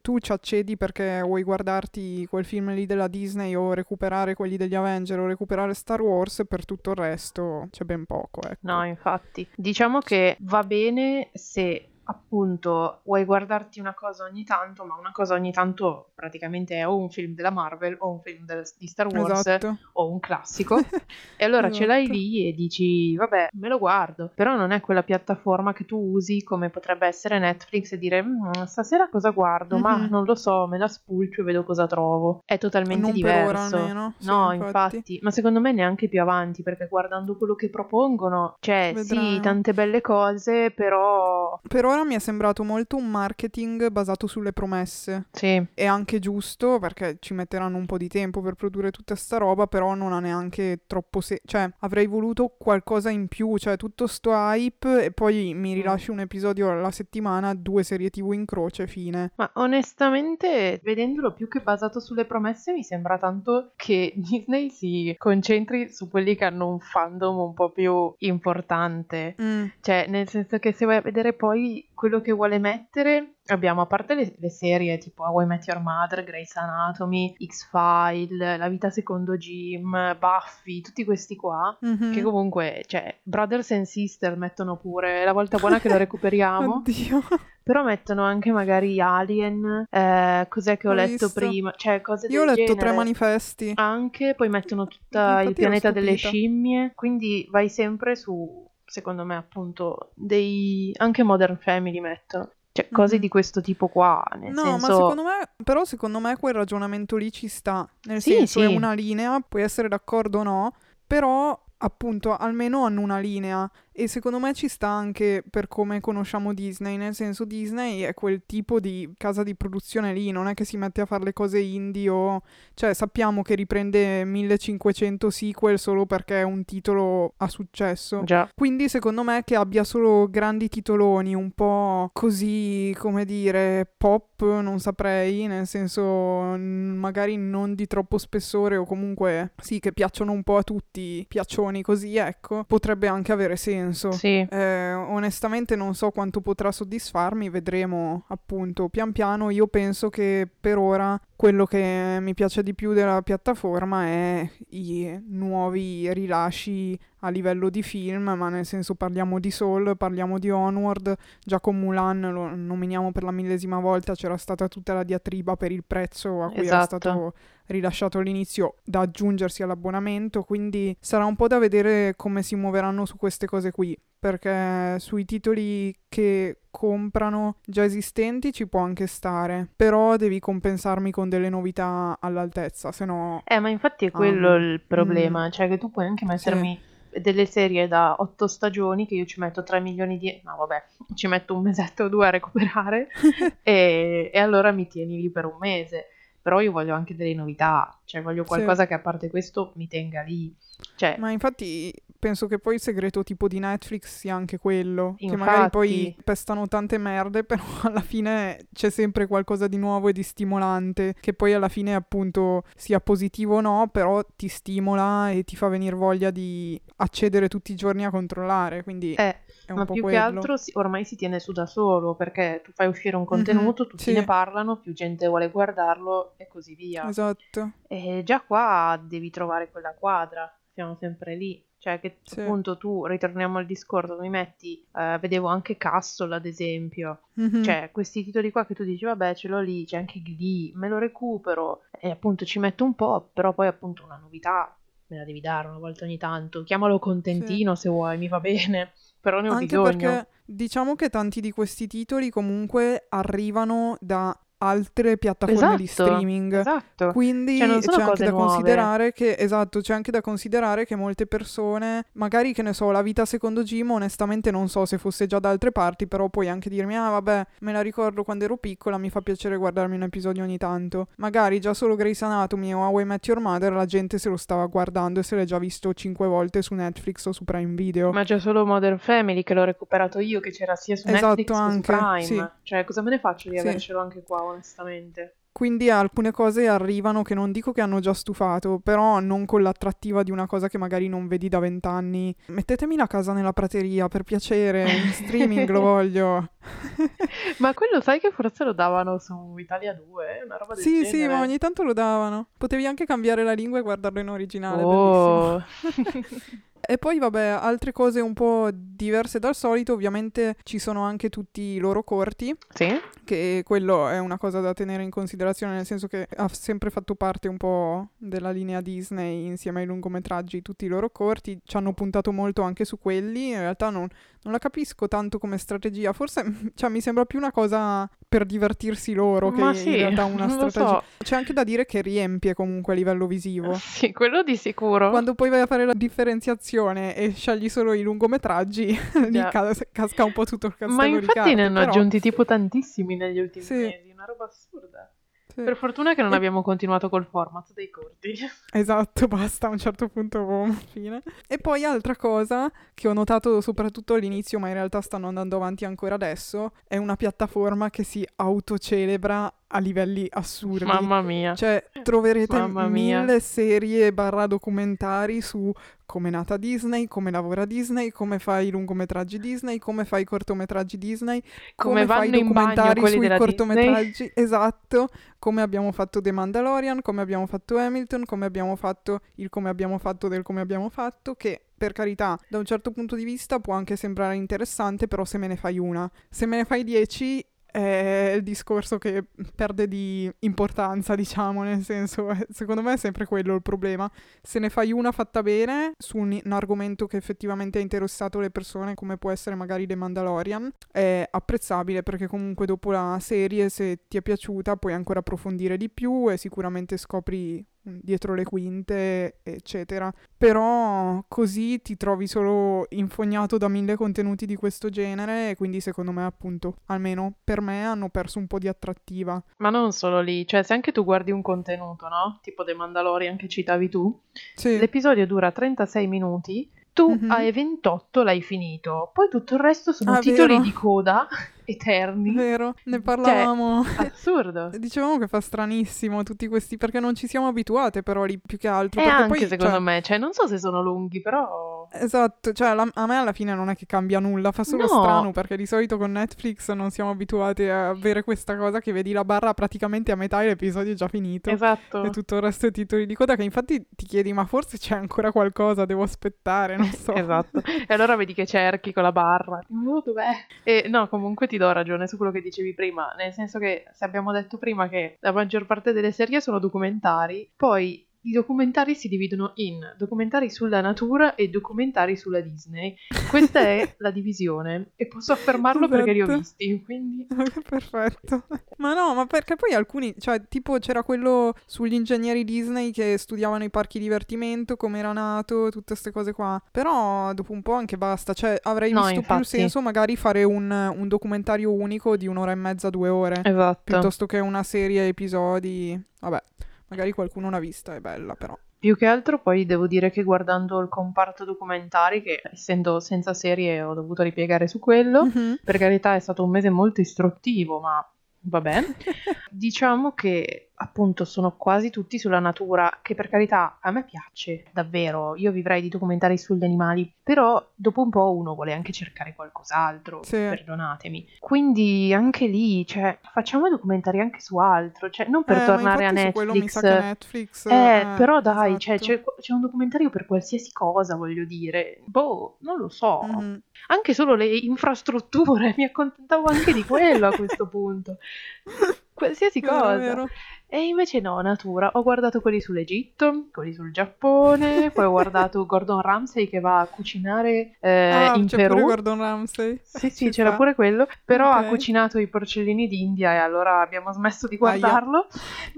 tu 0.00 0.18
ci 0.18 0.32
accedi 0.32 0.76
perché 0.76 1.20
vuoi 1.22 1.42
guardarti 1.42 2.26
quel 2.26 2.44
film 2.44 2.72
lì 2.74 2.86
della 2.86 3.08
Disney 3.08 3.54
o 3.54 3.72
recuperare 3.74 4.34
quelli 4.34 4.56
degli 4.56 4.74
Avenger 4.74 5.18
o 5.18 5.26
recuperare 5.26 5.74
Star 5.74 6.00
Wars, 6.00 6.42
per 6.48 6.64
tutto 6.64 6.90
il 6.90 6.96
resto 6.96 7.68
c'è 7.70 7.84
ben 7.84 8.04
poco. 8.04 8.42
Ecco. 8.42 8.58
No, 8.60 8.84
infatti. 8.84 9.46
Diciamo 9.54 10.00
che 10.00 10.36
va 10.40 10.62
bene 10.62 11.30
se 11.32 11.88
appunto 12.06 13.00
vuoi 13.04 13.24
guardarti 13.24 13.80
una 13.80 13.94
cosa 13.94 14.24
ogni 14.24 14.44
tanto, 14.44 14.84
ma 14.84 14.96
una 14.98 15.12
cosa 15.12 15.34
ogni 15.34 15.52
tanto 15.52 16.10
praticamente 16.14 16.76
è 16.76 16.86
o 16.86 16.96
un 16.96 17.10
film 17.10 17.34
della 17.34 17.50
Marvel 17.50 17.96
o 17.98 18.10
un 18.10 18.20
film 18.20 18.44
del, 18.44 18.64
di 18.78 18.86
Star 18.86 19.06
Wars 19.06 19.40
esatto. 19.40 19.76
o 19.92 20.10
un 20.10 20.20
classico 20.20 20.78
e 21.36 21.44
allora 21.44 21.68
esatto. 21.68 21.82
ce 21.82 21.86
l'hai 21.86 22.02
esatto. 22.04 22.18
lì 22.18 22.48
e 22.48 22.52
dici 22.52 23.16
vabbè 23.16 23.48
me 23.52 23.68
lo 23.68 23.78
guardo, 23.78 24.30
però 24.34 24.56
non 24.56 24.70
è 24.70 24.80
quella 24.80 25.02
piattaforma 25.02 25.72
che 25.72 25.84
tu 25.84 25.96
usi 25.96 26.42
come 26.42 26.70
potrebbe 26.70 27.06
essere 27.06 27.38
Netflix 27.38 27.92
e 27.92 27.98
dire 27.98 28.22
mm, 28.22 28.62
stasera 28.64 29.08
cosa 29.08 29.30
guardo, 29.30 29.76
mm-hmm. 29.76 29.84
ma 29.84 30.06
non 30.06 30.24
lo 30.24 30.34
so, 30.34 30.66
me 30.66 30.78
la 30.78 30.88
spulcio 30.88 31.40
e 31.40 31.44
vedo 31.44 31.64
cosa 31.64 31.86
trovo. 31.86 32.42
È 32.44 32.58
totalmente 32.58 33.06
non 33.06 33.12
diverso. 33.12 33.76
Almeno. 33.76 34.14
no, 34.18 34.52
infatti. 34.52 34.96
infatti. 34.96 35.18
ma 35.22 35.30
secondo 35.30 35.60
me 35.60 35.72
neanche 35.72 36.08
più 36.08 36.20
avanti 36.20 36.62
perché 36.62 36.86
guardando 36.88 37.36
quello 37.36 37.54
che 37.54 37.68
propongono, 37.68 38.56
cioè 38.60 38.92
Vedremo. 38.94 39.22
sì, 39.22 39.40
tante 39.40 39.72
belle 39.72 40.00
cose, 40.00 40.70
però... 40.70 41.58
Per 41.66 41.84
ora 41.96 42.04
mi 42.04 42.14
è 42.14 42.18
sembrato 42.18 42.62
molto 42.62 42.96
un 42.96 43.10
marketing 43.10 43.88
basato 43.88 44.26
sulle 44.26 44.52
promesse. 44.52 45.26
Sì. 45.32 45.64
È 45.74 45.84
anche 45.84 46.18
giusto 46.18 46.78
perché 46.78 47.16
ci 47.20 47.34
metteranno 47.34 47.76
un 47.76 47.86
po' 47.86 47.96
di 47.96 48.08
tempo 48.08 48.40
per 48.42 48.54
produrre 48.54 48.90
tutta 48.90 49.14
sta 49.14 49.38
roba, 49.38 49.66
però 49.66 49.94
non 49.94 50.12
ha 50.12 50.20
neanche 50.20 50.80
troppo 50.86 51.20
se- 51.20 51.40
cioè 51.44 51.68
avrei 51.80 52.06
voluto 52.06 52.54
qualcosa 52.58 53.10
in 53.10 53.28
più, 53.28 53.56
cioè 53.56 53.76
tutto 53.76 54.06
sto 54.06 54.32
hype 54.32 55.04
e 55.04 55.10
poi 55.10 55.54
mi 55.54 55.72
mm. 55.72 55.74
rilasci 55.74 56.10
un 56.10 56.20
episodio 56.20 56.70
alla 56.70 56.90
settimana, 56.90 57.54
due 57.54 57.82
serie 57.82 58.10
TV 58.10 58.32
in 58.32 58.44
croce, 58.44 58.86
fine. 58.86 59.32
Ma 59.36 59.50
onestamente, 59.54 60.80
vedendolo 60.82 61.32
più 61.32 61.48
che 61.48 61.60
basato 61.60 62.00
sulle 62.00 62.26
promesse, 62.26 62.72
mi 62.72 62.82
sembra 62.82 63.18
tanto 63.18 63.72
che 63.76 64.12
Disney 64.16 64.70
si 64.70 65.14
concentri 65.18 65.88
su 65.92 66.10
quelli 66.10 66.36
che 66.36 66.44
hanno 66.44 66.68
un 66.68 66.80
fandom 66.80 67.38
un 67.38 67.54
po' 67.54 67.70
più 67.70 68.14
importante. 68.18 69.34
Mm. 69.40 69.64
Cioè, 69.80 70.06
nel 70.08 70.28
senso 70.28 70.58
che 70.58 70.72
se 70.72 70.84
vai 70.84 70.96
a 70.96 71.00
vedere 71.00 71.32
poi 71.32 71.85
quello 71.96 72.20
che 72.20 72.30
vuole 72.30 72.58
mettere 72.58 73.36
abbiamo 73.46 73.80
a 73.80 73.86
parte 73.86 74.14
le, 74.14 74.34
le 74.36 74.50
serie 74.50 74.98
tipo 74.98 75.24
How 75.24 75.40
I 75.40 75.46
Met 75.46 75.66
Your 75.66 75.80
Mother, 75.80 76.22
Grey's 76.24 76.54
Anatomy, 76.56 77.34
X-File, 77.44 78.56
La 78.56 78.68
vita 78.68 78.90
secondo 78.90 79.36
Jim, 79.36 80.16
Buffy, 80.18 80.80
tutti 80.82 81.04
questi 81.04 81.36
qua 81.36 81.76
mm-hmm. 81.84 82.12
che 82.12 82.22
comunque, 82.22 82.84
cioè, 82.86 83.16
Brothers 83.22 83.70
and 83.72 83.84
Sister 83.84 84.36
mettono 84.36 84.76
pure, 84.76 85.24
la 85.24 85.32
volta 85.32 85.58
buona 85.58 85.80
che 85.80 85.88
lo 85.88 85.96
recuperiamo. 85.98 86.74
Oddio. 86.76 87.22
Però 87.62 87.82
mettono 87.82 88.22
anche 88.22 88.52
magari 88.52 89.00
Alien, 89.00 89.88
eh, 89.90 90.46
cos'è 90.48 90.76
che 90.76 90.86
ho, 90.86 90.92
ho 90.92 90.94
letto 90.94 91.26
visto. 91.26 91.40
prima, 91.40 91.72
cioè 91.76 92.00
cose 92.00 92.28
Io 92.28 92.42
ho 92.42 92.44
letto 92.44 92.60
genere. 92.60 92.78
tre 92.78 92.92
manifesti. 92.92 93.72
Anche, 93.74 94.34
poi 94.36 94.48
mettono 94.48 94.86
tutto 94.86 95.18
il 95.40 95.52
pianeta 95.52 95.90
delle 95.90 96.14
scimmie, 96.14 96.92
quindi 96.94 97.48
vai 97.50 97.68
sempre 97.68 98.14
su 98.14 98.65
secondo 98.86 99.24
me, 99.24 99.36
appunto, 99.36 100.12
dei 100.14 100.92
anche 100.96 101.22
Modern 101.22 101.58
Family 101.58 102.00
mettono. 102.00 102.50
Cioè, 102.72 102.88
cose 102.90 103.14
mm-hmm. 103.14 103.22
di 103.22 103.28
questo 103.28 103.60
tipo 103.62 103.88
qua, 103.88 104.22
nel 104.38 104.52
no, 104.52 104.62
senso... 104.62 104.86
ma 104.86 104.94
secondo 104.94 105.22
me, 105.22 105.48
però 105.64 105.84
secondo 105.84 106.20
me 106.20 106.36
quel 106.36 106.52
ragionamento 106.52 107.16
lì 107.16 107.32
ci 107.32 107.48
sta. 107.48 107.88
Nel 108.02 108.20
sì, 108.20 108.32
senso, 108.32 108.60
sì. 108.60 108.66
è 108.66 108.68
una 108.68 108.92
linea, 108.92 109.40
puoi 109.40 109.62
essere 109.62 109.88
d'accordo 109.88 110.40
o 110.40 110.42
no, 110.42 110.74
però 111.06 111.58
appunto 111.78 112.36
almeno 112.36 112.84
hanno 112.84 113.00
una 113.00 113.18
linea 113.18 113.70
e 113.96 114.08
secondo 114.08 114.38
me 114.38 114.52
ci 114.52 114.68
sta 114.68 114.88
anche 114.88 115.42
per 115.48 115.68
come 115.68 116.00
conosciamo 116.00 116.52
Disney, 116.52 116.98
nel 116.98 117.14
senso 117.14 117.44
Disney 117.46 118.00
è 118.00 118.12
quel 118.12 118.42
tipo 118.44 118.78
di 118.78 119.10
casa 119.16 119.42
di 119.42 119.54
produzione 119.54 120.12
lì, 120.12 120.30
non 120.30 120.48
è 120.48 120.54
che 120.54 120.64
si 120.64 120.76
mette 120.76 121.00
a 121.00 121.06
fare 121.06 121.24
le 121.24 121.32
cose 121.32 121.58
indie 121.58 122.10
o... 122.10 122.42
cioè 122.74 122.92
sappiamo 122.92 123.40
che 123.40 123.54
riprende 123.54 124.24
1500 124.24 125.30
sequel 125.30 125.78
solo 125.78 126.04
perché 126.04 126.42
un 126.42 126.64
titolo 126.66 127.32
ha 127.38 127.48
successo. 127.48 128.22
Già. 128.24 128.48
Quindi 128.54 128.90
secondo 128.90 129.22
me 129.22 129.42
che 129.44 129.56
abbia 129.56 129.82
solo 129.82 130.28
grandi 130.28 130.68
titoloni, 130.68 131.34
un 131.34 131.52
po' 131.52 132.10
così, 132.12 132.94
come 132.98 133.24
dire, 133.24 133.90
pop, 133.96 134.42
non 134.42 134.78
saprei, 134.78 135.46
nel 135.46 135.66
senso 135.66 136.02
magari 136.02 137.36
non 137.38 137.74
di 137.74 137.86
troppo 137.86 138.18
spessore 138.18 138.76
o 138.76 138.84
comunque 138.84 139.52
sì 139.62 139.80
che 139.80 139.92
piacciono 139.92 140.32
un 140.32 140.42
po' 140.42 140.58
a 140.58 140.62
tutti, 140.62 141.24
piaccioni 141.26 141.80
così, 141.80 142.16
ecco, 142.18 142.64
potrebbe 142.64 143.06
anche 143.06 143.32
avere 143.32 143.56
senso 143.56 143.84
senso. 143.92 144.12
Sì. 144.12 144.46
Eh, 144.48 144.92
onestamente 144.92 145.76
non 145.76 145.94
so 145.94 146.10
quanto 146.10 146.40
potrà 146.40 146.72
soddisfarmi, 146.72 147.50
vedremo 147.50 148.24
appunto 148.28 148.88
pian 148.88 149.12
piano. 149.12 149.50
Io 149.50 149.66
penso 149.66 150.08
che 150.08 150.48
per 150.60 150.78
ora 150.78 151.20
quello 151.34 151.66
che 151.66 152.18
mi 152.20 152.34
piace 152.34 152.62
di 152.62 152.74
più 152.74 152.92
della 152.92 153.22
piattaforma 153.22 154.04
è 154.04 154.50
i 154.70 155.22
nuovi 155.28 156.12
rilasci 156.12 156.98
a 157.20 157.28
livello 157.28 157.70
di 157.70 157.82
film, 157.82 158.34
ma 158.36 158.48
nel 158.48 158.66
senso 158.66 158.94
parliamo 158.94 159.38
di 159.38 159.50
Soul, 159.50 159.96
parliamo 159.96 160.38
di 160.38 160.50
Onward, 160.50 161.14
già 161.42 161.60
con 161.60 161.78
Mulan 161.78 162.20
lo 162.32 162.54
nominiamo 162.54 163.12
per 163.12 163.22
la 163.22 163.30
millesima 163.30 163.78
volta, 163.78 164.14
c'era 164.14 164.36
stata 164.36 164.68
tutta 164.68 164.92
la 164.92 165.02
diatriba 165.02 165.56
per 165.56 165.72
il 165.72 165.84
prezzo 165.84 166.42
a 166.42 166.48
cui 166.48 166.62
esatto. 166.62 166.74
era 166.74 166.84
stato 166.84 167.34
rilasciato 167.66 168.18
all'inizio 168.18 168.76
da 168.84 169.00
aggiungersi 169.00 169.62
all'abbonamento, 169.62 170.42
quindi 170.42 170.96
sarà 171.00 171.24
un 171.24 171.36
po' 171.36 171.48
da 171.48 171.58
vedere 171.58 172.14
come 172.16 172.42
si 172.42 172.54
muoveranno 172.54 173.04
su 173.06 173.16
queste 173.16 173.46
cose 173.46 173.70
qui, 173.70 173.98
perché 174.18 174.98
sui 174.98 175.24
titoli 175.24 175.94
che 176.08 176.58
comprano 176.70 177.56
già 177.64 177.84
esistenti 177.84 178.52
ci 178.52 178.68
può 178.68 178.80
anche 178.80 179.06
stare, 179.06 179.68
però 179.74 180.16
devi 180.16 180.38
compensarmi 180.38 181.10
con 181.10 181.28
delle 181.28 181.48
novità 181.48 182.18
all'altezza, 182.20 182.92
se 182.92 183.04
no... 183.04 183.42
Eh, 183.46 183.58
ma 183.58 183.70
infatti 183.70 184.06
è 184.06 184.10
quello 184.10 184.50
um, 184.50 184.60
il 184.60 184.80
problema, 184.86 185.46
mm, 185.46 185.50
cioè 185.50 185.68
che 185.68 185.78
tu 185.78 185.90
puoi 185.90 186.06
anche 186.06 186.26
mettermi... 186.26 186.78
Sì 186.80 186.94
delle 187.20 187.46
serie 187.46 187.88
da 187.88 188.16
otto 188.18 188.46
stagioni 188.46 189.06
che 189.06 189.14
io 189.14 189.24
ci 189.24 189.40
metto 189.40 189.62
3 189.62 189.80
milioni 189.80 190.18
di... 190.18 190.40
no 190.44 190.56
vabbè, 190.56 190.84
ci 191.14 191.26
metto 191.26 191.54
un 191.54 191.62
mesetto 191.62 192.04
o 192.04 192.08
due 192.08 192.26
a 192.26 192.30
recuperare 192.30 193.08
e, 193.62 194.30
e, 194.32 194.38
allora 194.38 194.70
mi 194.72 194.86
tieni 194.86 195.20
lì 195.20 195.30
per 195.30 195.44
un 195.44 195.56
mese. 195.58 196.08
Però 196.46 196.60
io 196.60 196.70
voglio 196.70 196.94
anche 196.94 197.16
delle 197.16 197.34
novità, 197.34 197.98
cioè 198.04 198.22
voglio 198.22 198.44
qualcosa 198.44 198.82
sì. 198.82 198.88
che 198.88 198.94
a 198.94 199.00
parte 199.00 199.28
questo 199.28 199.72
mi 199.74 199.88
tenga 199.88 200.22
lì. 200.22 200.54
Cioè, 200.94 201.16
Ma 201.18 201.32
infatti 201.32 201.92
penso 202.26 202.48
che 202.48 202.58
poi 202.58 202.74
il 202.74 202.80
segreto 202.80 203.22
tipo 203.22 203.46
di 203.46 203.60
Netflix 203.60 204.08
sia 204.08 204.34
anche 204.34 204.58
quello. 204.58 205.14
Infatti... 205.18 205.28
Che 205.28 205.36
magari 205.36 205.70
poi 205.70 206.16
pestano 206.24 206.66
tante 206.66 206.98
merde, 206.98 207.44
però 207.46 207.62
alla 207.82 208.00
fine 208.00 208.66
c'è 208.72 208.90
sempre 208.90 209.28
qualcosa 209.28 209.68
di 209.68 209.76
nuovo 209.76 210.08
e 210.08 210.12
di 210.12 210.24
stimolante. 210.24 211.14
Che 211.20 211.34
poi 211.34 211.52
alla 211.52 211.68
fine 211.68 211.94
appunto 211.94 212.64
sia 212.74 212.98
positivo 212.98 213.56
o 213.56 213.60
no, 213.60 213.88
però 213.92 214.24
ti 214.34 214.48
stimola 214.48 215.30
e 215.30 215.44
ti 215.44 215.54
fa 215.54 215.68
venire 215.68 215.94
voglia 215.94 216.30
di 216.32 216.80
accedere 216.96 217.46
tutti 217.46 217.70
i 217.70 217.76
giorni 217.76 218.04
a 218.04 218.10
controllare. 218.10 218.82
Quindi 218.82 219.14
eh, 219.14 219.36
è 219.64 219.70
un 219.70 219.78
ma 219.78 219.84
po' 219.84 219.92
più 219.92 220.02
quello. 220.02 220.18
che 220.18 220.22
altro 220.24 220.56
si, 220.56 220.72
ormai 220.74 221.04
si 221.04 221.14
tiene 221.14 221.38
su 221.38 221.52
da 221.52 221.66
solo 221.66 222.16
perché 222.16 222.60
tu 222.64 222.72
fai 222.72 222.88
uscire 222.88 223.14
un 223.14 223.24
contenuto, 223.24 223.84
mm-hmm, 223.84 223.90
tutti 223.90 224.02
sì. 224.02 224.12
ne 224.14 224.24
parlano, 224.24 224.80
più 224.80 224.92
gente 224.92 225.28
vuole 225.28 225.48
guardarlo 225.48 226.34
e 226.38 226.48
così 226.48 226.74
via. 226.74 227.08
Esatto. 227.08 227.70
E 227.86 228.22
già 228.24 228.40
qua 228.40 229.00
devi 229.00 229.30
trovare 229.30 229.70
quella 229.70 229.94
quadra 229.94 230.52
siamo 230.76 230.96
sempre 231.00 231.34
lì. 231.34 231.64
Cioè 231.78 232.00
che 232.00 232.18
sì. 232.22 232.40
appunto 232.40 232.76
tu, 232.76 233.06
ritorniamo 233.06 233.58
al 233.58 233.66
discorso, 233.66 234.18
mi 234.18 234.28
metti, 234.28 234.84
uh, 234.92 235.18
vedevo 235.20 235.46
anche 235.46 235.76
Castle 235.76 236.34
ad 236.34 236.44
esempio, 236.44 237.20
mm-hmm. 237.40 237.62
cioè 237.62 237.90
questi 237.92 238.24
titoli 238.24 238.50
qua 238.50 238.66
che 238.66 238.74
tu 238.74 238.82
dici 238.82 239.04
vabbè 239.04 239.34
ce 239.34 239.46
l'ho 239.46 239.60
lì, 239.60 239.84
c'è 239.84 239.96
anche 239.96 240.20
Glee, 240.20 240.72
me 240.74 240.88
lo 240.88 240.98
recupero 240.98 241.82
e 242.00 242.10
appunto 242.10 242.44
ci 242.44 242.58
metto 242.58 242.82
un 242.82 242.94
po', 242.94 243.30
però 243.32 243.52
poi 243.52 243.68
appunto 243.68 244.04
una 244.04 244.16
novità 244.16 244.76
me 245.08 245.18
la 245.18 245.24
devi 245.24 245.40
dare 245.40 245.68
una 245.68 245.78
volta 245.78 246.04
ogni 246.04 246.18
tanto, 246.18 246.64
chiamalo 246.64 246.98
contentino 246.98 247.76
sì. 247.76 247.82
se 247.82 247.88
vuoi, 247.88 248.18
mi 248.18 248.26
va 248.26 248.40
bene, 248.40 248.92
però 249.20 249.40
ne 249.40 249.48
ho 249.48 249.52
anche 249.52 249.66
bisogno. 249.66 249.84
Perché 249.84 250.28
diciamo 250.44 250.96
che 250.96 251.08
tanti 251.08 251.40
di 251.40 251.52
questi 251.52 251.86
titoli 251.86 252.30
comunque 252.30 253.06
arrivano 253.10 253.96
da 254.00 254.36
altre 254.58 255.18
piattaforme 255.18 255.60
esatto, 255.60 255.76
di 255.76 255.86
streaming. 255.86 256.54
Esatto. 256.54 257.12
Quindi 257.12 257.58
cioè, 257.58 257.78
c'è 257.78 258.02
anche 258.02 258.24
da 258.24 258.30
nuove. 258.30 258.46
considerare 258.46 259.12
che 259.12 259.36
esatto, 259.38 259.80
c'è 259.80 259.92
anche 259.94 260.10
da 260.10 260.20
considerare 260.20 260.86
che 260.86 260.96
molte 260.96 261.26
persone, 261.26 262.06
magari 262.12 262.52
che 262.52 262.62
ne 262.62 262.72
so, 262.72 262.90
la 262.90 263.02
vita 263.02 263.24
secondo 263.24 263.62
Jim, 263.62 263.90
onestamente 263.90 264.50
non 264.50 264.68
so 264.68 264.86
se 264.86 264.98
fosse 264.98 265.26
già 265.26 265.38
da 265.38 265.50
altre 265.50 265.72
parti, 265.72 266.06
però 266.06 266.28
puoi 266.28 266.48
anche 266.48 266.70
dirmi 266.70 266.96
"Ah, 266.96 267.10
vabbè, 267.10 267.46
me 267.60 267.72
la 267.72 267.80
ricordo 267.80 268.22
quando 268.22 268.44
ero 268.44 268.56
piccola, 268.56 268.98
mi 268.98 269.10
fa 269.10 269.20
piacere 269.20 269.56
guardarmi 269.56 269.96
un 269.96 270.02
episodio 270.02 270.42
ogni 270.42 270.58
tanto". 270.58 271.08
Magari 271.16 271.60
già 271.60 271.74
solo 271.74 271.94
Grey's 271.94 272.22
Anatomy 272.22 272.72
o 272.72 272.78
How 272.80 273.00
I 273.00 273.04
Met 273.04 273.26
Your 273.26 273.40
Mother 273.40 273.72
la 273.72 273.84
gente 273.84 274.18
se 274.18 274.28
lo 274.28 274.36
stava 274.36 274.64
guardando 274.66 275.20
e 275.20 275.22
se 275.22 275.36
l'è 275.36 275.44
già 275.44 275.58
visto 275.58 275.92
cinque 275.92 276.26
volte 276.26 276.62
su 276.62 276.74
Netflix 276.74 277.26
o 277.26 277.32
su 277.32 277.44
Prime 277.44 277.74
Video. 277.74 278.10
Ma 278.12 278.24
già 278.24 278.38
solo 278.38 278.64
Modern 278.64 278.98
Family 278.98 279.42
che 279.42 279.54
l'ho 279.54 279.64
recuperato 279.64 280.18
io 280.18 280.40
che 280.40 280.50
c'era 280.50 280.76
sia 280.76 280.96
su 280.96 281.08
esatto, 281.08 281.26
Netflix 281.26 281.50
anche, 281.50 281.80
che 281.80 281.92
su 281.92 281.98
Prime. 281.98 282.22
Sì. 282.22 282.44
Cioè, 282.62 282.84
cosa 282.84 283.02
me 283.02 283.10
ne 283.10 283.18
faccio 283.18 283.50
di 283.50 283.58
sì. 283.58 283.66
avercelo 283.66 284.00
anche 284.00 284.22
qua? 284.22 284.44
Onestamente. 284.46 285.36
Quindi 285.56 285.88
alcune 285.88 286.32
cose 286.32 286.68
arrivano 286.68 287.22
che 287.22 287.34
non 287.34 287.50
dico 287.50 287.72
che 287.72 287.80
hanno 287.80 287.98
già 287.98 288.12
stufato, 288.12 288.78
però 288.78 289.20
non 289.20 289.46
con 289.46 289.62
l'attrattiva 289.62 290.22
di 290.22 290.30
una 290.30 290.46
cosa 290.46 290.68
che 290.68 290.76
magari 290.76 291.08
non 291.08 291.28
vedi 291.28 291.48
da 291.48 291.60
vent'anni. 291.60 292.36
Mettetemi 292.48 292.94
la 292.94 293.06
casa 293.06 293.32
nella 293.32 293.54
prateria, 293.54 294.06
per 294.06 294.22
piacere, 294.22 294.82
in 294.82 295.12
streaming 295.16 295.66
lo 295.70 295.80
voglio. 295.80 296.50
ma 297.56 297.72
quello 297.72 298.02
sai 298.02 298.20
che 298.20 298.32
forse 298.32 298.64
lo 298.64 298.74
davano 298.74 299.16
su 299.16 299.54
Italia 299.56 299.94
2, 299.94 300.42
una 300.44 300.58
roba 300.58 300.74
del 300.74 300.82
sì, 300.82 300.90
genere. 300.90 301.08
Sì, 301.08 301.16
sì, 301.22 301.26
ma 301.26 301.40
ogni 301.40 301.56
tanto 301.56 301.82
lo 301.84 301.94
davano. 301.94 302.48
Potevi 302.58 302.84
anche 302.84 303.06
cambiare 303.06 303.42
la 303.42 303.54
lingua 303.54 303.78
e 303.78 303.82
guardarlo 303.82 304.20
in 304.20 304.28
originale, 304.28 304.82
oh. 304.82 305.64
E 306.88 306.98
poi, 306.98 307.18
vabbè, 307.18 307.42
altre 307.42 307.90
cose 307.90 308.20
un 308.20 308.32
po' 308.32 308.68
diverse 308.72 309.40
dal 309.40 309.56
solito, 309.56 309.92
ovviamente 309.92 310.54
ci 310.62 310.78
sono 310.78 311.02
anche 311.02 311.30
tutti 311.30 311.60
i 311.60 311.78
loro 311.78 312.04
corti. 312.04 312.56
Sì. 312.72 312.96
Che 313.24 313.62
quello 313.66 314.08
è 314.08 314.20
una 314.20 314.38
cosa 314.38 314.60
da 314.60 314.72
tenere 314.72 315.02
in 315.02 315.10
considerazione, 315.10 315.74
nel 315.74 315.84
senso 315.84 316.06
che 316.06 316.28
ha 316.36 316.46
sempre 316.46 316.90
fatto 316.90 317.16
parte 317.16 317.48
un 317.48 317.56
po' 317.56 318.10
della 318.16 318.52
linea 318.52 318.80
Disney 318.80 319.46
insieme 319.46 319.80
ai 319.80 319.86
lungometraggi, 319.86 320.62
tutti 320.62 320.84
i 320.84 320.88
loro 320.88 321.10
corti. 321.10 321.58
Ci 321.64 321.76
hanno 321.76 321.92
puntato 321.92 322.30
molto 322.30 322.62
anche 322.62 322.84
su 322.84 323.00
quelli. 323.00 323.48
In 323.48 323.58
realtà 323.58 323.90
non, 323.90 324.06
non 324.42 324.52
la 324.52 324.58
capisco 324.58 325.08
tanto 325.08 325.38
come 325.38 325.58
strategia, 325.58 326.12
forse 326.12 326.44
cioè, 326.76 326.88
mi 326.88 327.00
sembra 327.00 327.24
più 327.24 327.40
una 327.40 327.50
cosa 327.50 328.08
per 328.28 328.44
divertirsi 328.44 329.12
loro 329.12 329.50
che 329.50 329.74
sì, 329.74 329.88
in 329.88 329.96
realtà 329.96 330.24
una 330.24 330.46
strategia. 330.48 330.86
So. 330.86 331.04
C'è 331.18 331.34
anche 331.34 331.52
da 331.52 331.64
dire 331.64 331.84
che 331.84 332.00
riempie 332.00 332.54
comunque 332.54 332.92
a 332.92 332.96
livello 332.96 333.26
visivo. 333.26 333.74
Sì, 333.74 334.12
quello 334.12 334.44
di 334.44 334.56
sicuro. 334.56 335.10
Quando 335.10 335.34
poi 335.34 335.50
vai 335.50 335.60
a 335.60 335.66
fare 335.66 335.84
la 335.84 335.94
differenziazione 335.94 336.74
e 337.14 337.32
scegli 337.34 337.68
solo 337.68 337.92
i 337.92 338.02
lungometraggi, 338.02 338.86
lì 339.30 339.40
cas- 339.50 339.86
casca 339.92 340.24
un 340.24 340.32
po' 340.32 340.44
tutto 340.44 340.66
il 340.66 340.76
castello 340.76 340.96
Ma 340.96 341.06
infatti 341.06 341.54
ne 341.54 341.66
hanno 341.66 341.78
però... 341.80 341.90
aggiunti 341.90 342.20
tipo 342.20 342.44
tantissimi 342.44 343.16
negli 343.16 343.40
ultimi 343.40 343.64
sì. 343.64 343.74
mesi, 343.74 344.10
una 344.12 344.24
roba 344.24 344.44
assurda. 344.44 345.10
Sì. 345.56 345.62
Per 345.62 345.76
fortuna 345.76 346.14
che 346.14 346.20
non 346.20 346.34
e... 346.34 346.36
abbiamo 346.36 346.60
continuato 346.60 347.08
col 347.08 347.24
format 347.24 347.72
dei 347.72 347.88
corti. 347.88 348.34
Esatto, 348.72 349.26
basta 349.26 349.68
a 349.68 349.70
un 349.70 349.78
certo 349.78 350.08
punto, 350.08 350.44
boom, 350.44 350.70
fine. 350.92 351.22
E 351.48 351.56
poi 351.56 351.82
altra 351.82 352.14
cosa 352.14 352.70
che 352.92 353.08
ho 353.08 353.14
notato 353.14 353.62
soprattutto 353.62 354.12
all'inizio, 354.12 354.58
ma 354.58 354.68
in 354.68 354.74
realtà 354.74 355.00
stanno 355.00 355.28
andando 355.28 355.56
avanti 355.56 355.86
ancora 355.86 356.14
adesso, 356.14 356.72
è 356.86 356.98
una 356.98 357.16
piattaforma 357.16 357.88
che 357.88 358.02
si 358.02 358.26
autocelebra 358.36 359.50
a 359.68 359.78
livelli 359.78 360.26
assurdi. 360.30 360.84
Mamma 360.84 361.22
mia. 361.22 361.54
Cioè, 361.54 361.82
troverete 362.02 362.58
Mamma 362.58 362.86
mille 362.88 363.24
mia. 363.24 363.40
serie 363.40 364.12
barra 364.12 364.46
documentari 364.46 365.40
su 365.40 365.72
come 366.06 366.28
è 366.28 366.30
nata 366.30 366.56
Disney, 366.56 367.06
come 367.08 367.30
lavora 367.30 367.64
Disney, 367.64 368.10
come 368.10 368.38
fa 368.38 368.60
i 368.60 368.70
lungometraggi 368.70 369.38
Disney, 369.38 369.78
come 369.78 370.04
fa 370.04 370.18
i 370.18 370.24
cortometraggi 370.24 370.96
Disney, 370.96 371.42
come, 371.74 372.04
come 372.04 372.06
fa 372.06 372.24
i 372.24 372.30
documentari 372.30 373.06
sui 373.06 373.28
cortometraggi. 373.28 374.06
Disney. 374.06 374.32
Esatto, 374.34 375.08
come 375.38 375.62
abbiamo 375.62 375.92
fatto 375.92 376.20
The 376.20 376.32
Mandalorian, 376.32 377.02
come 377.02 377.20
abbiamo 377.20 377.46
fatto 377.46 377.76
Hamilton, 377.76 378.24
come 378.24 378.46
abbiamo 378.46 378.76
fatto 378.76 379.20
il 379.34 379.48
come 379.50 379.68
abbiamo 379.68 379.98
fatto 379.98 380.28
del 380.28 380.42
come 380.42 380.60
abbiamo 380.60 380.88
fatto, 380.88 381.34
che 381.34 381.60
per 381.76 381.92
carità, 381.92 382.38
da 382.48 382.58
un 382.58 382.64
certo 382.64 382.90
punto 382.90 383.16
di 383.16 383.24
vista 383.24 383.60
può 383.60 383.74
anche 383.74 383.96
sembrare 383.96 384.36
interessante, 384.36 385.08
però 385.08 385.24
se 385.24 385.36
me 385.36 385.46
ne 385.46 385.56
fai 385.56 385.78
una, 385.78 386.10
se 386.30 386.46
me 386.46 386.56
ne 386.56 386.64
fai 386.64 386.84
dieci 386.84 387.44
è 387.76 388.32
il 388.36 388.42
discorso 388.42 388.96
che 388.96 389.22
perde 389.54 389.86
di 389.86 390.32
importanza, 390.40 391.14
diciamo, 391.14 391.62
nel 391.62 391.82
senso, 391.82 392.30
eh, 392.30 392.46
secondo 392.50 392.80
me 392.80 392.94
è 392.94 392.96
sempre 392.96 393.26
quello 393.26 393.54
il 393.54 393.60
problema. 393.60 394.10
Se 394.40 394.58
ne 394.58 394.70
fai 394.70 394.92
una 394.92 395.12
fatta 395.12 395.42
bene 395.42 395.92
su 395.98 396.16
un, 396.16 396.40
un 396.42 396.52
argomento 396.52 397.06
che 397.06 397.18
effettivamente 397.18 397.78
ha 397.78 397.82
interessato 397.82 398.40
le 398.40 398.50
persone, 398.50 398.94
come 398.94 399.18
può 399.18 399.30
essere 399.30 399.56
magari 399.56 399.86
The 399.86 399.94
Mandalorian, 399.94 400.72
è 400.90 401.28
apprezzabile 401.30 402.02
perché 402.02 402.26
comunque 402.26 402.64
dopo 402.64 402.90
la 402.92 403.18
serie, 403.20 403.68
se 403.68 404.04
ti 404.08 404.16
è 404.16 404.22
piaciuta, 404.22 404.76
puoi 404.76 404.94
ancora 404.94 405.18
approfondire 405.18 405.76
di 405.76 405.90
più 405.90 406.30
e 406.30 406.38
sicuramente 406.38 406.96
scopri 406.96 407.62
dietro 408.02 408.34
le 408.34 408.44
quinte, 408.44 409.38
eccetera. 409.42 410.12
Però 410.36 411.24
così 411.28 411.80
ti 411.80 411.96
trovi 411.96 412.26
solo 412.26 412.86
infognato 412.90 413.56
da 413.58 413.68
mille 413.68 413.96
contenuti 413.96 414.46
di 414.46 414.56
questo 414.56 414.90
genere 414.90 415.50
e 415.50 415.56
quindi 415.56 415.80
secondo 415.80 416.12
me 416.12 416.24
appunto, 416.24 416.76
almeno 416.86 417.34
per 417.42 417.60
me 417.60 417.84
hanno 417.84 418.08
perso 418.08 418.38
un 418.38 418.46
po' 418.46 418.58
di 418.58 418.68
attrattiva. 418.68 419.42
Ma 419.58 419.70
non 419.70 419.92
solo 419.92 420.20
lì, 420.20 420.46
cioè 420.46 420.62
se 420.62 420.74
anche 420.74 420.92
tu 420.92 421.04
guardi 421.04 421.30
un 421.30 421.42
contenuto, 421.42 422.08
no? 422.08 422.38
Tipo 422.42 422.64
The 422.64 422.74
Mandalorian 422.74 423.36
che 423.36 423.48
citavi 423.48 423.88
tu, 423.88 424.20
sì. 424.54 424.78
l'episodio 424.78 425.26
dura 425.26 425.50
36 425.50 426.06
minuti 426.06 426.70
tu 426.96 427.10
mm-hmm. 427.10 427.30
hai 427.30 427.52
28 427.52 428.22
l'hai 428.22 428.40
finito, 428.40 429.10
poi 429.12 429.28
tutto 429.28 429.52
il 429.52 429.60
resto 429.60 429.92
sono 429.92 430.12
ah, 430.12 430.18
titoli 430.18 430.54
vero. 430.54 430.62
di 430.62 430.72
coda 430.72 431.28
eterni. 431.66 432.32
Vero, 432.32 432.72
ne 432.84 433.02
parlavamo. 433.02 433.84
Cioè, 433.84 434.06
assurdo. 434.06 434.70
Dicevamo 434.80 435.18
che 435.18 435.26
fa 435.26 435.42
stranissimo 435.42 436.22
tutti 436.22 436.48
questi 436.48 436.78
perché 436.78 436.98
non 436.98 437.14
ci 437.14 437.26
siamo 437.26 437.48
abituate 437.48 438.02
però 438.02 438.24
lì 438.24 438.38
più 438.38 438.56
che 438.56 438.68
altro. 438.68 438.98
E 438.98 439.04
perché 439.04 439.20
anche 439.20 439.38
poi, 439.38 439.46
secondo 439.46 439.74
cioè... 439.74 439.82
me, 439.82 440.00
cioè 440.00 440.16
non 440.16 440.32
so 440.32 440.46
se 440.46 440.58
sono 440.58 440.80
lunghi 440.80 441.20
però... 441.20 441.75
Esatto, 441.92 442.52
cioè 442.52 442.74
la- 442.74 442.88
a 442.92 443.06
me 443.06 443.16
alla 443.16 443.32
fine 443.32 443.54
non 443.54 443.68
è 443.70 443.76
che 443.76 443.86
cambia 443.86 444.18
nulla, 444.20 444.52
fa 444.52 444.64
solo 444.64 444.82
No. 444.82 444.88
strano 444.88 445.30
perché 445.32 445.56
di 445.56 445.66
solito 445.66 445.96
con 445.98 446.12
Netflix 446.12 446.70
non 446.72 446.90
siamo 446.90 447.10
abituati 447.10 447.64
a 447.64 447.88
avere 447.88 448.22
questa 448.22 448.56
cosa 448.56 448.80
che 448.80 448.92
vedi 448.92 449.12
la 449.12 449.24
barra 449.24 449.54
praticamente 449.54 450.12
a 450.12 450.16
metà 450.16 450.42
e 450.42 450.46
l'episodio 450.46 450.92
è 450.92 450.94
già 450.96 451.08
finito. 451.08 451.50
Esatto. 451.50 452.04
E 452.04 452.10
tutto 452.10 452.36
il 452.36 452.42
resto 452.42 452.66
è 452.66 452.70
titoli 452.70 453.06
di 453.06 453.14
coda 453.14 453.36
che 453.36 453.42
infatti 453.42 453.86
ti 453.94 454.06
chiedi 454.06 454.32
ma 454.32 454.44
forse 454.44 454.78
c'è 454.78 454.94
ancora 454.94 455.32
qualcosa, 455.32 455.84
devo 455.84 456.02
aspettare, 456.02 456.76
non 456.76 456.86
so. 456.92 457.12
Esatto. 457.14 457.60
E 457.86 457.92
allora 457.94 458.16
vedi 458.16 458.34
che 458.34 458.46
cerchi 458.46 458.92
con 458.92 459.02
la 459.02 459.12
barra. 459.12 459.58
Oh, 459.86 460.02
dov'è? 460.04 460.30
E 460.62 460.86
no, 460.88 461.08
comunque 461.08 461.46
ti 461.46 461.56
do 461.56 461.70
ragione 461.72 462.06
su 462.06 462.16
quello 462.16 462.32
che 462.32 462.40
dicevi 462.40 462.74
prima, 462.74 463.12
nel 463.16 463.32
senso 463.32 463.58
che 463.58 463.84
se 463.92 464.04
abbiamo 464.04 464.32
detto 464.32 464.58
prima 464.58 464.88
che 464.88 465.16
la 465.20 465.32
maggior 465.32 465.66
parte 465.66 465.92
delle 465.92 466.12
serie 466.12 466.40
sono 466.40 466.58
documentari, 466.58 467.50
poi 467.56 468.05
i 468.26 468.32
documentari 468.32 468.94
si 468.96 469.08
dividono 469.08 469.52
in 469.56 469.78
documentari 469.96 470.50
sulla 470.50 470.80
natura 470.80 471.34
e 471.36 471.48
documentari 471.48 472.16
sulla 472.16 472.40
Disney. 472.40 472.96
Questa 473.30 473.60
è 473.60 473.94
la 473.98 474.10
divisione 474.10 474.90
e 474.96 475.06
posso 475.06 475.32
affermarlo 475.32 475.86
perché 475.88 476.12
li 476.12 476.20
ho 476.20 476.24
Esatto. 476.24 476.38
visti, 476.38 476.82
quindi 476.84 477.26
Perfetto. 477.68 478.44
Ma 478.78 478.94
no, 478.94 479.14
ma 479.14 479.26
perché 479.26 479.54
poi 479.56 479.74
alcuni, 479.74 480.14
cioè 480.18 480.42
tipo 480.48 480.78
c'era 480.78 481.02
quello 481.02 481.54
sugli 481.66 481.92
ingegneri 481.94 482.44
Disney 482.44 482.90
che 482.90 483.16
studiavano 483.16 483.64
i 483.64 483.70
parchi 483.70 483.98
divertimento, 483.98 484.76
come 484.76 484.98
era 484.98 485.12
nato, 485.12 485.68
tutte 485.70 485.84
queste 485.88 486.10
cose 486.10 486.32
qua. 486.32 486.60
Però 486.70 487.32
dopo 487.32 487.52
un 487.52 487.62
po' 487.62 487.74
anche 487.74 487.96
basta, 487.96 488.32
cioè 488.32 488.58
avrei 488.62 488.90
No, 488.92 489.00
visto 489.04 489.20
più 489.20 489.20
infatti. 489.22 489.44
senso 489.44 489.80
magari 489.80 490.16
fare 490.16 490.42
un, 490.42 490.70
un 490.96 491.06
documentario 491.08 491.72
unico 491.72 492.16
di 492.16 492.26
un'ora 492.26 492.50
e 492.50 492.56
mezza, 492.56 492.90
due 492.90 493.08
ore, 493.08 493.40
esatto. 493.42 493.80
piuttosto 493.84 494.26
che 494.26 494.40
una 494.40 494.62
serie 494.64 495.06
episodi. 495.06 496.00
Vabbè, 496.20 496.42
magari 496.88 497.12
qualcuno 497.12 497.50
l'ha 497.50 497.58
vista, 497.58 497.94
è 497.94 498.00
bella 498.00 498.34
però. 498.34 498.56
Più 498.78 498.96
che 498.96 499.06
altro 499.06 499.40
poi 499.40 499.64
devo 499.66 499.86
dire 499.86 500.10
che 500.10 500.22
guardando 500.22 500.78
il 500.80 500.88
comparto 500.88 501.44
documentari, 501.44 502.22
che 502.22 502.42
essendo 502.52 503.00
senza 503.00 503.32
serie 503.34 503.82
ho 503.82 503.94
dovuto 503.94 504.22
ripiegare 504.22 504.68
su 504.68 504.78
quello, 504.78 505.24
Mhm. 505.24 505.60
per 505.64 505.78
carità 505.78 506.14
è 506.14 506.20
stato 506.20 506.44
un 506.44 506.50
mese 506.50 506.68
molto 506.70 507.00
istruttivo, 507.00 507.80
ma 507.80 508.06
vabbè. 508.40 508.84
Diciamo 509.50 510.12
che 510.12 510.65
appunto 510.78 511.24
sono 511.24 511.52
quasi 511.56 511.90
tutti 511.90 512.18
sulla 512.18 512.38
natura, 512.38 512.98
che 513.02 513.14
per 513.14 513.28
carità 513.28 513.78
a 513.80 513.90
me 513.90 514.04
piace 514.04 514.64
davvero, 514.72 515.34
io 515.36 515.50
vivrei 515.52 515.80
di 515.80 515.88
documentari 515.88 516.36
sugli 516.38 516.64
animali, 516.64 517.12
però 517.22 517.64
dopo 517.74 518.02
un 518.02 518.10
po' 518.10 518.34
uno 518.34 518.54
vuole 518.54 518.72
anche 518.72 518.92
cercare 518.92 519.34
qualcos'altro, 519.34 520.22
Sì. 520.22 520.36
perdonatemi. 520.36 521.26
Quindi 521.38 522.12
anche 522.12 522.46
lì, 522.46 522.86
cioè, 522.86 523.18
facciamo 523.32 523.68
documentari 523.68 524.20
anche 524.20 524.40
su 524.40 524.58
altro, 524.58 525.08
cioè 525.10 525.26
non 525.28 525.44
per 525.44 525.58
Eh, 525.62 525.64
tornare 525.64 526.06
a 526.06 526.16
su 526.16 526.32
quello 526.32 526.52
mi 526.52 526.68
sa 526.68 526.80
Netflix. 526.80 526.82
che 526.82 527.06
Netflix... 527.06 527.66
Eh, 527.66 528.06
però 528.16 528.40
dai, 528.40 528.78
cioè, 528.78 528.94
esatto. 528.94 529.12
c'è, 529.12 529.40
c'è 529.40 529.52
un 529.54 529.60
documentario 529.60 530.10
per 530.10 530.26
qualsiasi 530.26 530.72
cosa, 530.72 531.16
voglio 531.16 531.44
dire. 531.44 532.00
Boh, 532.04 532.58
non 532.60 532.76
lo 532.78 532.88
so. 532.88 533.22
Mhm. 533.22 533.60
Anche 533.88 534.14
solo 534.14 534.34
le 534.34 534.46
infrastrutture, 534.46 535.74
mi 535.78 535.84
accontentavo 535.84 536.46
anche 536.46 536.72
di 536.72 536.84
quello 536.84 537.28
a 537.28 537.34
questo 537.34 537.66
punto. 537.68 538.18
Qualsiasi 539.16 539.60
Vero, 539.60 539.72
cosa. 539.78 539.96
vero. 539.96 540.28
E 540.68 540.84
invece 540.86 541.20
no, 541.20 541.40
natura. 541.40 541.90
Ho 541.94 542.02
guardato 542.02 542.40
quelli 542.40 542.60
sull'Egitto, 542.60 543.46
quelli 543.52 543.72
sul 543.72 543.92
Giappone, 543.92 544.90
poi 544.94 545.04
ho 545.04 545.10
guardato 545.10 545.64
Gordon 545.64 546.00
Ramsay 546.00 546.48
che 546.48 546.58
va 546.60 546.80
a 546.80 546.86
cucinare 546.86 547.76
eh, 547.80 548.10
ah, 548.10 548.34
in 548.36 548.46
c'è 548.46 548.56
Perù. 548.56 548.74
pure 548.74 548.82
Gordon 548.86 549.18
Ramsay. 549.18 549.80
Sì, 549.82 550.10
sì, 550.10 550.24
Ci 550.26 550.30
c'era 550.30 550.48
sta. 550.48 550.56
pure 550.56 550.74
quello, 550.74 551.06
però 551.24 551.50
ha 551.52 551.60
Ok. 551.60 551.68
cucinato 551.68 552.18
i 552.18 552.26
porcellini 552.26 552.88
d'India 552.88 553.32
e 553.34 553.36
allora 553.36 553.80
abbiamo 553.80 554.12
smesso 554.12 554.48
di 554.48 554.56
guardarlo. 554.56 555.28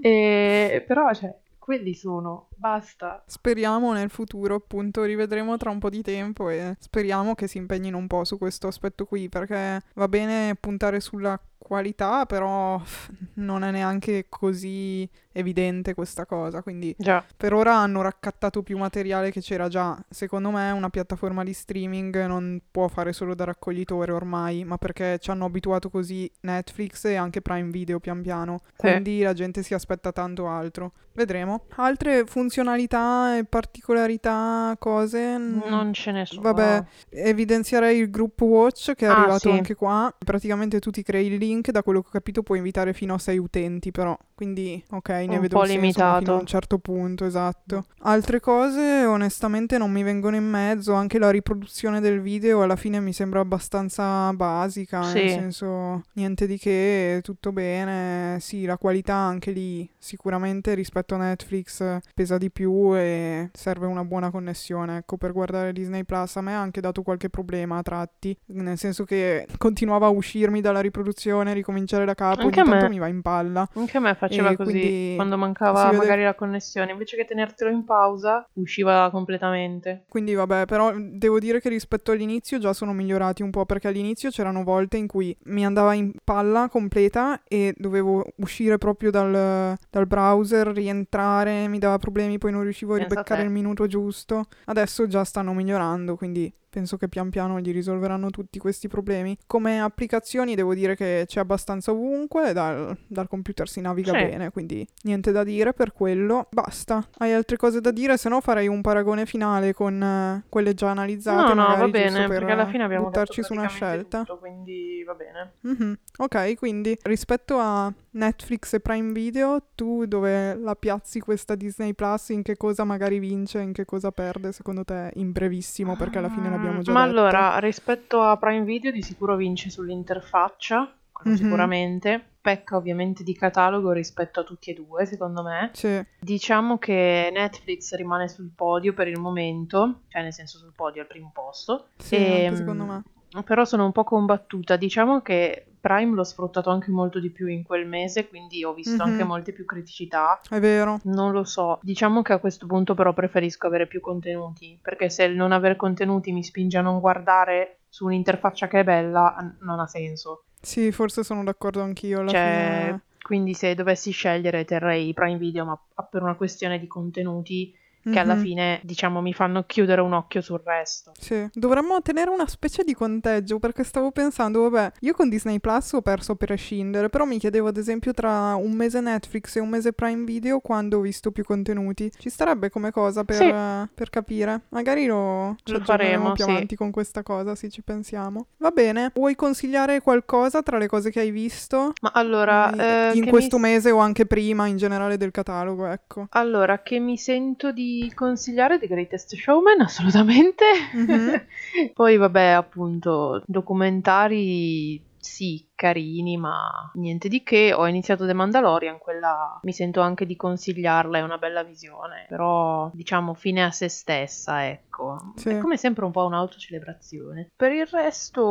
E... 0.01 0.85
Però, 0.87 1.13
cioè, 1.13 1.35
quelli 1.59 1.93
sono, 1.95 2.49
basta. 2.57 3.23
Speriamo 3.27 3.93
nel 3.93 4.09
futuro, 4.09 4.55
appunto, 4.55 5.03
rivedremo 5.05 5.59
tra 5.59 5.69
un 5.69 5.79
po' 5.79 5.91
di 5.91 6.01
tempo 6.01 6.49
e 6.49 6.77
speriamo 6.79 7.35
che 7.35 7.47
si 7.47 7.59
impegnino 7.59 7.99
un 7.99 8.07
po' 8.07 8.25
su 8.25 8.39
questo 8.39 8.69
aspetto 8.69 9.05
qui, 9.05 9.29
perché 9.29 9.83
va 9.95 10.09
bene 10.09 10.55
puntare 10.59 10.99
sulla 11.01 11.39
qualità, 11.59 12.25
però 12.27 12.81
non 13.35 13.65
è 13.65 13.71
neanche 13.71 14.27
così 14.29 15.09
evidente 15.33 15.95
questa 15.95 16.27
cosa, 16.27 16.63
quindi 16.63 16.93
Già. 16.99 17.25
per 17.37 17.53
ora 17.53 17.77
hanno 17.77 18.03
raccattato 18.03 18.63
più 18.65 18.77
materiale 18.79 19.31
che 19.31 19.41
c'era 19.41 19.69
già. 19.69 19.97
Secondo 20.09 20.51
me 20.51 20.71
una 20.73 20.89
piattaforma 20.91 21.45
di 21.45 21.53
streaming 21.53 22.27
non 22.27 22.61
può 22.71 22.89
fare 22.89 23.13
solo 23.13 23.35
da 23.37 23.45
raccoglitore 23.45 24.11
ormai, 24.11 24.65
ma 24.65 24.79
perché 24.79 25.19
ci 25.21 25.31
hanno 25.31 25.45
abituato 25.45 25.91
così 25.91 26.29
Netflix 26.41 27.05
e 27.05 27.15
anche 27.15 27.41
Prime 27.41 27.71
Video 27.71 28.01
pian 28.01 28.21
piano. 28.23 28.61
Sì. 28.67 28.75
Quindi 28.79 29.21
la 29.23 29.33
gente 29.33 29.63
si 29.63 29.75
aspetta 29.75 30.11
tanto 30.11 30.49
altro. 30.49 30.93
Vedremo. 31.13 31.65
Altre 31.77 32.25
funzionalità 32.27 33.37
e 33.37 33.45
particolarità, 33.45 34.75
cose? 34.79 35.37
Mm, 35.39 35.61
Non 35.67 35.93
ce 35.93 36.11
ne 36.13 36.27
sono. 36.27 36.43
Vabbè, 36.43 36.85
evidenzierei 37.11 37.99
il 37.99 38.11
group 38.11 38.41
watch 38.43 38.95
che 38.95 39.07
è 39.07 39.09
Ah, 39.09 39.17
arrivato 39.19 39.39
sì. 39.39 39.51
anche 39.51 39.75
qua. 39.75 40.13
Praticamente 40.17 40.79
tu 40.81 40.91
ti 40.91 41.03
crei 41.03 41.27
il 41.27 41.39
link, 41.49 41.71
da 41.71 41.83
quello 41.83 42.01
che 42.03 42.09
ho 42.09 42.11
capito 42.13 42.43
puoi 42.43 42.59
invitare 42.59 42.93
fino 42.93 43.15
a 43.15 43.19
6 43.19 43.39
utenti 43.39 43.91
però. 43.91 44.17
Quindi 44.35 44.83
ok, 44.91 45.09
ne 45.09 45.25
Un 45.35 45.41
vedo 45.41 45.57
po' 45.57 45.63
ma 45.63 45.67
limitato. 45.67 46.19
fino 46.25 46.37
a 46.37 46.41
un 46.41 46.47
certo 46.47 46.79
punto, 46.79 47.25
esatto. 47.25 47.87
Altre 48.03 48.39
cose 48.39 49.05
onestamente 49.05 49.79
non 49.79 49.91
mi 49.91 50.03
vengono 50.05 50.37
in 50.37 50.49
mezzo, 50.49 50.93
anche 50.93 51.19
la 51.19 51.31
riproduzione 51.31 52.01
del 52.01 52.21
video 52.21 52.63
alla 52.63 52.77
fine 52.77 53.01
mi 53.01 53.13
sembra 53.13 53.41
abbastanza 53.41 54.33
basica, 54.35 55.03
Sì. 55.03 55.15
nel 55.19 55.29
senso 55.31 56.03
niente 56.13 56.47
di 56.47 56.57
che, 56.59 57.21
tutto 57.25 57.51
bene. 57.51 58.39
Sì, 58.41 58.65
la 58.65 58.79
qualità 58.79 59.15
anche 59.15 59.51
lì 59.51 59.91
sicuramente 59.99 60.75
rispetto 60.75 61.15
a 61.15 61.19
Netflix 61.19 61.99
pesa 62.15 62.39
di 62.39 62.51
più 62.51 62.97
e 62.97 63.51
serve 63.53 63.87
una 63.87 64.05
buona 64.05 64.31
connessione. 64.31 64.99
Ecco, 64.99 65.17
per 65.17 65.33
guardare 65.33 65.73
Disney 65.73 66.05
Plus 66.05 66.37
a 66.37 66.41
me 66.43 66.55
ha 66.55 66.61
anche 66.61 66.81
dato 66.81 67.03
qualche 67.03 67.29
problema 67.29 67.79
a 67.79 67.83
tratti, 67.83 68.37
nel 68.47 68.79
senso 68.79 69.05
che 69.05 69.47
continuava 69.59 70.07
a 70.07 70.11
uscirmi 70.11 70.61
dalla 70.61 70.81
riproduzione, 70.81 71.07
ricominciare 71.47 72.05
da 72.05 72.15
capo, 72.15 72.43
Anche 72.43 72.61
ogni 72.61 72.69
a 72.69 72.73
me. 72.73 72.79
tanto 72.81 72.93
mi 72.95 72.99
va 72.99 73.07
in 73.09 73.23
palla. 73.23 73.69
Anche 73.75 73.97
a 73.97 74.01
me 74.01 74.15
faceva 74.15 74.51
E 74.51 74.57
così 74.57 75.13
quando 75.17 75.37
mancava 75.37 75.85
vede- 75.87 75.97
magari 75.97 76.23
la 76.25 76.35
connessione, 76.35 76.93
invece 76.93 77.17
che 77.17 77.25
tenertelo 77.25 77.71
in 77.71 77.85
pausa, 77.85 78.47
usciva 78.55 79.09
completamente. 79.11 80.05
Quindi 80.09 80.35
vabbè, 80.35 80.67
però 80.67 80.93
devo 80.97 81.39
dire 81.39 81.61
che 81.61 81.69
rispetto 81.69 82.13
all'inizio 82.13 82.59
già 82.59 82.73
sono 82.73 82.93
migliorati 82.93 83.43
un 83.43 83.51
po' 83.51 83.65
perché 83.67 83.89
all'inizio 83.89 84.31
c'erano 84.31 84.65
volte 84.65 84.97
in 84.97 85.07
cui 85.07 85.37
mi 85.45 85.65
andava 85.65 85.95
in 85.95 86.13
palla 86.25 86.69
completa 86.69 87.43
e 87.47 87.75
dovevo 87.77 88.25
uscire 88.37 88.79
proprio 88.79 89.11
dal, 89.11 89.77
dal 89.91 90.07
browser, 90.07 90.69
rientrare, 90.69 91.69
mi 91.69 91.79
dava 91.79 91.99
problemi, 91.99 92.39
poi 92.39 92.53
non 92.53 92.63
riuscivo 92.63 92.95
a 92.95 92.99
ribeccare 92.99 93.43
il 93.43 93.51
minuto 93.51 93.87
giusto. 93.87 94.47
Adesso 94.67 95.07
già 95.07 95.25
stanno 95.25 95.53
migliorando, 95.53 96.17
quindi 96.17 96.53
penso 96.71 96.97
che 96.97 97.09
pian 97.09 97.31
piano 97.31 97.61
gli 97.61 97.73
risolveranno 97.73 98.31
tutti 98.31 98.59
questi 98.59 98.89
problemi. 98.89 99.37
Come 99.47 99.81
applicazioni 99.81 100.55
devo 100.55 100.75
dire 100.75 100.95
che 100.97 101.25
c'è 101.27 101.41
abbastanza 101.41 101.91
ovunque, 101.91 102.53
dal, 102.53 102.97
dal 103.07 103.29
computer 103.29 103.69
si 103.69 103.81
naviga 103.81 104.13
Sì. 104.13 104.19
bene, 104.19 104.51
quindi 104.51 104.87
niente 105.03 105.33
da 105.33 105.45
dire 105.45 105.73
per 105.73 105.93
quello. 105.93 106.47
Basta. 106.51 107.07
Hai 107.19 107.33
altre 107.33 107.57
cose 107.57 107.81
da 107.81 107.91
dire? 107.91 108.17
Se 108.17 108.29
no 108.29 108.41
farei 108.41 108.69
un 108.69 108.81
paragone 108.81 109.27
finale 109.27 109.73
con 109.73 110.03
eh, 110.03 110.45
quelle 110.49 110.75
già 110.75 110.91
analizzate. 110.91 111.55
No, 111.55 111.69
no, 111.69 111.77
va 111.77 111.89
bene, 111.89 112.27
per 112.27 112.39
perché 112.39 112.53
alla 112.53 112.67
fine 112.67 112.85
abbiamo 112.85 113.07
buttarci 113.07 113.43
su 113.43 113.53
una 113.53 113.69
scelta. 113.69 114.19
tutto, 114.21 114.39
quindi 114.39 115.03
va 115.07 115.15
bene. 115.15 115.53
Mhm. 115.61 115.99
Ok, 116.19 116.57
quindi 116.57 116.97
rispetto 117.03 117.59
a 117.59 117.93
Netflix 118.11 118.73
e 118.75 118.81
Prime 118.81 119.13
Video, 119.13 119.63
tu 119.75 120.05
dove 120.07 120.55
la 120.55 120.75
piazzi 120.75 121.21
questa 121.21 121.55
Disney 121.55 121.95
Plus? 121.95 122.31
In 122.31 122.43
che 122.43 122.57
cosa 122.57 122.85
magari 122.85 123.19
vince, 123.19 123.61
in 123.61 123.73
che 123.73 123.85
cosa 123.85 124.11
perde 124.11 124.53
secondo 124.53 124.85
te 124.85 125.11
in 125.15 125.31
brevissimo? 125.33 125.97
Perché 125.97 126.19
alla 126.19 126.29
fine 126.29 126.49
l'abbiamo 126.59 126.83
già 126.83 126.93
Ma 126.93 127.07
detto. 127.07 127.19
allora, 127.19 127.59
rispetto 127.59 128.21
a 128.23 128.37
Prime 128.37 128.65
Video 128.65 128.91
di 128.91 129.03
sicuro 129.03 129.37
vince 129.37 129.71
sull'interfaccia, 129.71 130.93
Mhm. 131.25 131.35
sicuramente. 131.35 132.25
Pecca 132.41 132.77
ovviamente 132.77 133.23
di 133.25 133.35
catalogo 133.35 133.91
rispetto 133.93 134.41
a 134.41 134.45
tutti 134.45 134.71
e 134.71 134.75
due, 134.75 135.05
secondo 135.07 135.43
me. 135.43 135.71
Sì, 135.75 136.03
Diciamo 136.21 136.79
che 136.79 137.29
Netflix 137.33 137.95
rimane 137.95 138.29
sul 138.29 138.51
podio 138.55 138.95
per 138.95 139.09
il 139.09 139.19
momento, 139.21 140.03
cioè 140.09 140.23
nel 140.23 140.33
senso 140.33 140.59
sul 140.59 140.73
podio 140.75 141.03
al 141.03 141.09
primo 141.09 141.31
posto. 141.35 141.89
sì, 141.97 142.17
anche 142.17 142.45
Ehm, 142.47 142.55
secondo 142.55 142.85
me. 142.85 143.03
Però 143.45 143.65
sono 143.65 143.85
un 143.85 143.93
po' 143.93 144.05
combattuta. 144.05 144.77
Diciamo 144.77 145.21
che 145.23 145.65
Prime 145.81 146.15
l'ho 146.15 146.25
sfruttato 146.25 146.71
anche 146.71 146.91
molto 146.91 147.21
di 147.21 147.31
più 147.31 147.47
in 147.47 147.63
quel 147.63 147.87
mese, 147.87 148.27
quindi 148.29 148.65
ho 148.65 148.75
visto 148.75 149.05
Mhm. 149.05 149.11
anche 149.13 149.25
molte 149.25 149.53
più 149.53 149.65
criticità. 149.65 150.41
È 150.49 150.59
vero. 150.59 150.99
Non 151.05 151.33
lo 151.33 151.45
so, 151.45 151.79
diciamo 151.83 152.23
che 152.23 152.33
a 152.33 152.39
questo 152.39 152.67
punto 152.67 152.95
però 152.95 153.13
preferisco 153.13 153.67
avere 153.69 153.87
più 153.87 154.01
contenuti, 154.01 154.79
perché 154.83 155.09
se 155.09 155.23
il 155.25 155.37
non 155.37 155.53
aver 155.53 155.77
contenuti 155.77 156.33
mi 156.33 156.43
spinge 156.43 156.79
a 156.79 156.83
non 156.83 156.99
guardare 157.01 157.81
su 157.89 158.05
un'interfaccia 158.07 158.67
che 158.69 158.81
è 158.81 158.85
bella, 158.85 159.37
non 159.61 159.79
ha 159.79 159.87
senso. 159.87 160.45
Sì, 160.61 160.91
forse 160.91 161.23
sono 161.23 161.45
d'accordo 161.45 161.81
anch'io 161.81 162.21
alla 162.21 162.31
Cioè, 162.33 162.85
fine. 162.89 163.03
quindi 163.23 163.55
se 163.55 163.75
dovessi 163.77 164.11
scegliere 164.11 164.65
terrei 164.65 165.15
Prime 165.15 165.39
Video, 165.39 165.65
ma 165.65 165.79
per 166.11 166.23
una 166.23 166.35
questione 166.35 166.81
di 166.81 166.89
contenuti 166.89 167.73
che 168.13 168.19
alla 168.19 168.37
fine, 168.37 168.81
diciamo, 168.85 169.21
mi 169.21 169.33
fanno 169.33 169.65
chiudere 169.65 170.01
un 170.01 170.13
occhio 170.13 170.41
sul 170.41 170.61
resto. 170.65 171.13
Sì, 171.19 171.49
dovremmo 171.53 172.01
tenere 172.03 172.31
una 172.31 172.47
specie 172.47 172.85
di 172.85 172.95
conteggio 172.95 173.59
perché 173.59 173.85
stavo 173.85 174.11
pensando, 174.11 174.69
vabbè, 174.69 174.93
io 175.01 175.13
con 175.15 175.29
Disney 175.29 175.59
Plus 175.61 175.93
ho 175.93 176.03
perso 176.03 176.33
a 176.33 176.35
prescindere, 176.37 177.09
però 177.09 177.25
mi 177.25 177.39
chiedevo 177.39 177.69
ad 177.69 177.77
esempio 177.77 178.13
tra 178.13 178.55
un 178.55 178.73
mese 178.73 179.01
Netflix 179.01 179.57
e 179.57 179.61
un 179.61 179.69
mese 179.69 179.93
Prime 179.93 180.25
Video 180.25 180.61
quando 180.61 180.99
ho 180.99 181.01
visto 181.01 181.31
più 181.31 181.45
contenuti. 181.45 182.11
Ci 182.19 182.29
starebbe 182.31 182.71
come 182.71 182.91
cosa 182.91 183.25
per, 183.25 183.37
Sì. 183.37 183.89
per 183.95 184.11
capire. 184.11 184.63
Magari 184.71 185.07
lo, 185.07 185.57
Lo 185.65 185.81
faremo, 185.83 186.33
più 186.33 186.45
sì. 186.45 186.51
avanti 186.51 186.77
con 186.77 186.91
questa 186.91 187.23
cosa, 187.23 187.55
se 187.55 187.69
ci 187.69 187.83
pensiamo. 187.83 188.47
Va 188.59 188.71
bene, 188.71 189.13
vuoi 189.15 189.35
consigliare 189.35 190.01
qualcosa 190.01 190.63
tra 190.63 190.79
le 190.79 190.87
cose 190.87 191.11
che 191.11 191.21
hai 191.21 191.31
visto? 191.31 191.93
Ma 192.03 192.11
allora, 192.15 192.71
in- 192.73 192.81
eh, 192.81 193.11
in 193.15 193.27
questo 193.27 193.57
mi... 193.57 193.63
mese 193.63 193.91
o 193.91 193.99
anche 193.99 194.27
prima 194.27 194.67
in 194.67 194.77
generale 194.77 195.17
del 195.17 195.31
catalogo, 195.31 195.87
ecco. 195.87 196.27
Allora, 196.31 196.83
che 196.83 196.99
mi 196.99 197.17
sento 197.17 197.73
di 197.73 197.98
consigliare 198.15 198.79
The 198.79 198.87
Greatest 198.87 199.35
Showman, 199.37 199.81
assolutamente. 199.81 200.65
Mhm. 200.93 201.47
Poi, 201.95 202.17
vabbè, 202.17 202.47
appunto, 202.49 203.43
documentari 203.47 205.05
sì, 205.21 205.69
carini, 205.75 206.37
ma 206.37 206.91
niente 206.95 207.29
di 207.29 207.43
che. 207.43 207.73
Ho 207.73 207.87
iniziato 207.87 208.27
The 208.27 208.33
Mandalorian, 208.33 208.99
quella 208.99 209.59
mi 209.63 209.73
sento 209.73 210.01
anche 210.01 210.27
di 210.27 210.37
consigliarla, 210.37 211.19
è 211.19 211.23
una 211.23 211.39
bella 211.39 211.63
visione, 211.63 212.27
però 212.29 212.91
diciamo 212.95 213.35
fine 213.35 213.65
a 213.65 213.71
se 213.71 213.89
stessa, 213.89 214.67
ecco. 214.67 215.33
Sì. 215.37 215.51
È 215.51 215.59
come 215.59 215.77
sempre 215.77 216.05
un 216.05 216.13
po' 216.13 216.25
un'autocelebrazione. 216.25 217.51
Per 217.55 217.73
il 217.73 217.87
resto, 217.87 218.43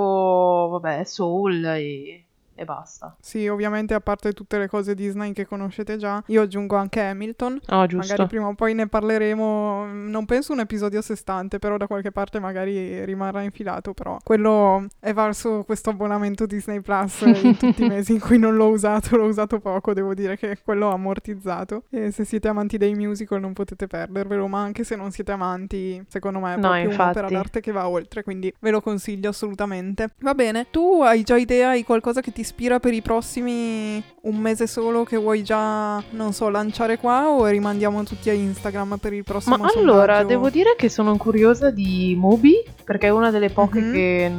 vabbè, 0.71 1.03
Soul 1.03 1.63
e, 1.65 2.26
e 2.57 2.65
basta. 2.65 3.15
Sì, 3.19 3.47
ovviamente 3.47 3.93
a 3.93 3.99
parte 4.01 4.33
tutte 4.33 4.57
le 4.57 4.67
cose 4.67 4.95
Disney 4.95 5.31
che 5.31 5.45
conoscete 5.45 5.97
già, 5.97 6.21
io 6.27 6.41
aggiungo 6.41 6.75
anche 6.75 7.01
Hamilton. 7.01 7.59
Oh, 7.69 7.85
giusto. 7.85 8.11
Magari 8.11 8.27
prima 8.27 8.47
o 8.47 8.53
poi 8.55 8.73
ne 8.73 8.87
parleremo, 8.87 9.85
non 9.85 10.25
penso 10.25 10.53
un 10.53 10.59
episodio 10.59 10.99
a 10.99 11.01
sé 11.01 11.15
stante, 11.15 11.59
però 11.59 11.77
da 11.77 11.87
qualche 11.87 12.11
parte 12.11 12.39
magari 12.39 13.05
rimarrà 13.05 13.41
infilato, 13.41 13.93
però 13.93 14.17
quello 14.23 14.85
è 14.99 15.13
valso 15.13 15.63
questo 15.65 15.89
abbonamento 15.91 16.45
Disney 16.45 16.81
Plus 16.81 17.21
in 17.43 17.55
tutti 17.57 17.83
i 17.83 17.87
mesi 17.87 18.13
in 18.13 18.19
cui 18.19 18.37
non 18.39 18.55
l'ho 18.55 18.69
usato, 18.69 19.15
l'ho 19.17 19.25
usato 19.25 19.59
poco, 19.59 19.93
devo 19.93 20.13
dire 20.13 20.37
che 20.37 20.57
quello 20.63 20.87
ho 20.87 20.93
ammortizzato 20.93 21.83
e 21.89 22.11
se 22.11 22.25
siete 22.25 22.47
amanti 22.47 22.77
dei 22.77 22.95
musical 22.95 23.39
non 23.39 23.53
potete 23.53 23.87
perdervelo, 23.87 24.47
ma 24.47 24.61
anche 24.61 24.83
se 24.83 24.95
non 24.95 25.11
siete 25.11 25.31
amanti, 25.31 26.03
secondo 26.07 26.39
me 26.39 26.53
è 26.53 26.57
No, 26.57 26.61
proprio 26.69 26.87
un'opera 26.89 27.09
infatti. 27.11 27.33
d'arte 27.33 27.59
che 27.61 27.71
va 27.71 27.87
oltre, 27.87 28.23
quindi 28.23 28.53
ve 28.59 28.71
lo 28.71 28.81
consiglio 28.81 29.29
assolutamente. 29.29 30.09
Va 30.19 30.33
bene, 30.33 30.67
tu 30.71 31.01
hai 31.03 31.23
già 31.23 31.37
idea, 31.37 31.69
hai 31.69 31.83
qualcosa 31.83 32.21
che 32.21 32.31
ti 32.31 32.43
ispira 32.47 32.79
per 32.79 32.93
i 32.93 33.01
prossimi 33.01 34.01
un 34.21 34.37
mese 34.37 34.67
solo 34.67 35.03
che 35.03 35.17
vuoi 35.17 35.43
già, 35.43 36.01
non 36.11 36.31
so, 36.31 36.47
lanciare 36.49 36.97
qua 36.97 37.27
o 37.29 37.45
rimandiamo 37.45 38.03
tutti 38.03 38.29
a 38.29 38.33
Instagram 38.33 38.97
per 39.01 39.11
il 39.13 39.23
prossimo 39.23 39.57
Ma 39.57 39.67
allora, 39.67 40.15
sondaggio? 40.15 40.27
devo 40.27 40.49
dire 40.49 40.75
che 40.77 40.87
sono 40.89 41.17
curiosa 41.17 41.69
di 41.71 42.15
Mubi, 42.17 42.55
perché 42.85 43.07
è 43.07 43.09
una 43.09 43.31
delle 43.31 43.49
poche 43.49 43.79
Mhm. 43.81 43.91
che 43.93 44.31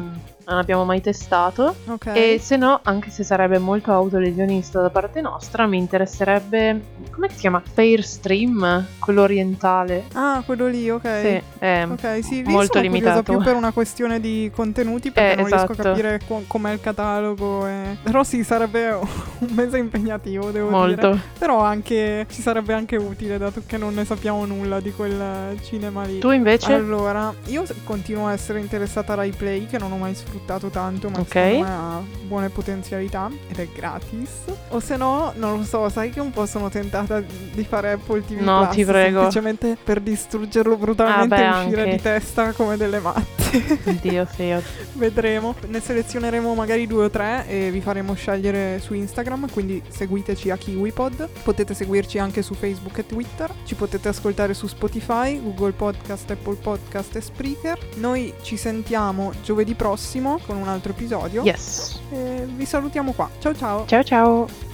non 0.49 0.59
abbiamo 0.59 0.85
mai 0.85 1.01
testato. 1.03 1.75
Ok. 1.87 2.07
E 2.15 2.39
se 2.43 2.57
no, 2.57 2.81
anche 2.83 3.11
se 3.11 3.23
sarebbe 3.23 3.59
molto 3.59 3.93
autolesionista 3.93 4.81
da 4.81 4.89
parte 4.91 5.21
nostra, 5.21 5.67
mi 5.67 5.77
interesserebbe. 5.77 6.81
Come 7.11 7.29
si 7.31 7.37
chiama? 7.37 7.61
Fairstream, 7.73 8.87
quello 8.99 9.23
orientale. 9.23 10.05
Ah, 10.15 10.43
quello 10.47 10.67
lì, 10.69 10.89
ok. 10.89 11.21
Sì, 11.21 11.43
è 11.59 11.87
Ok, 11.91 12.19
sì, 12.25 12.43
lì 12.45 12.51
molto 12.53 12.81
limitato. 12.81 13.23
più 13.35 13.43
per 13.43 13.57
una 13.57 13.73
questione 13.73 14.21
di 14.21 14.51
contenuti 14.55 15.11
perché 15.11 15.33
Eh, 15.33 15.37
non 15.37 15.47
riesco 15.47 15.65
a 15.67 15.73
esatto. 15.73 15.83
capire 15.83 16.21
co- 16.27 16.45
com'è 16.47 16.73
il 16.73 16.81
catalogo. 16.81 17.67
e- 17.67 17.97
Però 18.03 18.23
sì, 18.25 18.43
sarebbe 18.43 18.91
un 19.41 19.49
mese 19.51 19.77
impegnativo, 19.79 20.51
devo 20.51 20.69
dire. 20.87 21.03
molto. 21.03 21.19
Però 21.39 21.61
anche 21.61 22.25
ci 22.31 22.41
sarebbe 22.41 22.73
anche 22.73 22.97
utile, 22.97 23.37
dato 23.37 23.63
che 23.67 23.77
non 23.77 23.93
ne 23.95 24.05
sappiamo 24.07 24.47
nulla 24.47 24.81
di 24.81 24.93
quel 24.93 25.59
cinema 25.63 26.05
lì. 26.05 26.21
Tu 26.21 26.31
invece? 26.31 26.73
Allora, 26.73 27.35
io 27.47 27.65
continuo 27.85 28.29
a 28.29 28.33
essere 28.33 28.61
interessata 28.61 29.13
a 29.13 29.17
Rai 29.17 29.33
Play, 29.33 29.67
che 29.67 29.77
non 29.79 29.93
ho 29.93 29.97
mai 29.99 30.15
sfruttato 30.15 30.37
tanto, 30.71 31.09
ma 31.11 31.19
Ok. 31.21 31.29
secondo 31.29 31.59
me 31.65 31.71
ha 31.71 32.01
buone 32.27 32.49
potenzialità 32.51 33.31
ed 33.49 33.59
è 33.59 33.69
gratis. 33.75 34.31
O 34.71 34.81
se 34.81 34.97
no, 34.97 35.33
non 35.37 35.59
lo 35.59 35.65
so, 35.65 35.89
sai 35.89 36.11
che 36.11 36.21
un 36.21 36.31
po' 36.31 36.47
sono 36.47 36.69
tentata 36.69 37.21
di 37.21 37.65
fare 37.65 37.93
Apple 37.93 38.25
TV 38.25 38.41
No, 38.41 38.63
Plus, 38.65 38.75
ti 38.75 38.85
prego. 38.85 39.19
semplicemente 39.31 39.77
per 39.83 40.01
distruggerlo 40.01 40.77
brutalmente 40.77 41.35
Ah, 41.35 41.39
e 41.39 41.51
beh, 41.53 41.59
uscire 41.67 41.81
anche. 41.83 41.97
di 41.97 42.03
testa 42.03 42.53
come 42.53 42.77
delle 42.77 42.99
matte. 43.01 43.81
Oddio, 43.87 44.27
sì. 44.35 44.55
Vedremo. 44.93 45.55
Ne 45.69 45.81
selezioneremo 45.81 46.55
magari 46.55 46.87
due 46.87 47.05
o 47.07 47.11
tre 47.11 47.47
e 47.49 47.71
vi 47.71 47.81
faremo 47.81 48.13
scegliere 48.15 48.79
su 48.81 48.93
Instagram, 48.95 49.51
quindi 49.51 49.83
seguiteci 49.89 50.51
a 50.51 50.57
KiwiPod. 50.57 51.29
Potete 51.45 51.73
seguirci 51.73 52.19
anche 52.19 52.43
su 52.43 52.53
Facebook 52.55 52.99
e 52.99 53.07
Twitter. 53.07 53.51
Ci 53.65 53.75
potete 53.75 54.09
ascoltare 54.09 54.53
su 54.53 54.67
Spotify, 54.67 55.41
Google 55.43 55.73
Podcast, 55.73 56.31
Apple 56.31 56.57
Podcast 56.57 57.17
e 57.17 57.21
Spreaker. 57.23 57.79
Noi 57.97 58.35
ci 58.43 58.57
sentiamo 58.59 59.33
giovedì 59.43 59.75
prossimo 59.75 60.28
con 60.47 60.57
un 60.57 60.69
altro 60.69 60.93
episodio. 60.93 61.43
Yes. 61.43 62.01
E 62.11 62.47
vi 62.47 62.65
salutiamo 62.67 63.13
qua. 63.13 63.31
Ciao 63.39 63.55
ciao. 63.55 63.87
Ciao 63.87 64.03
ciao. 64.03 64.68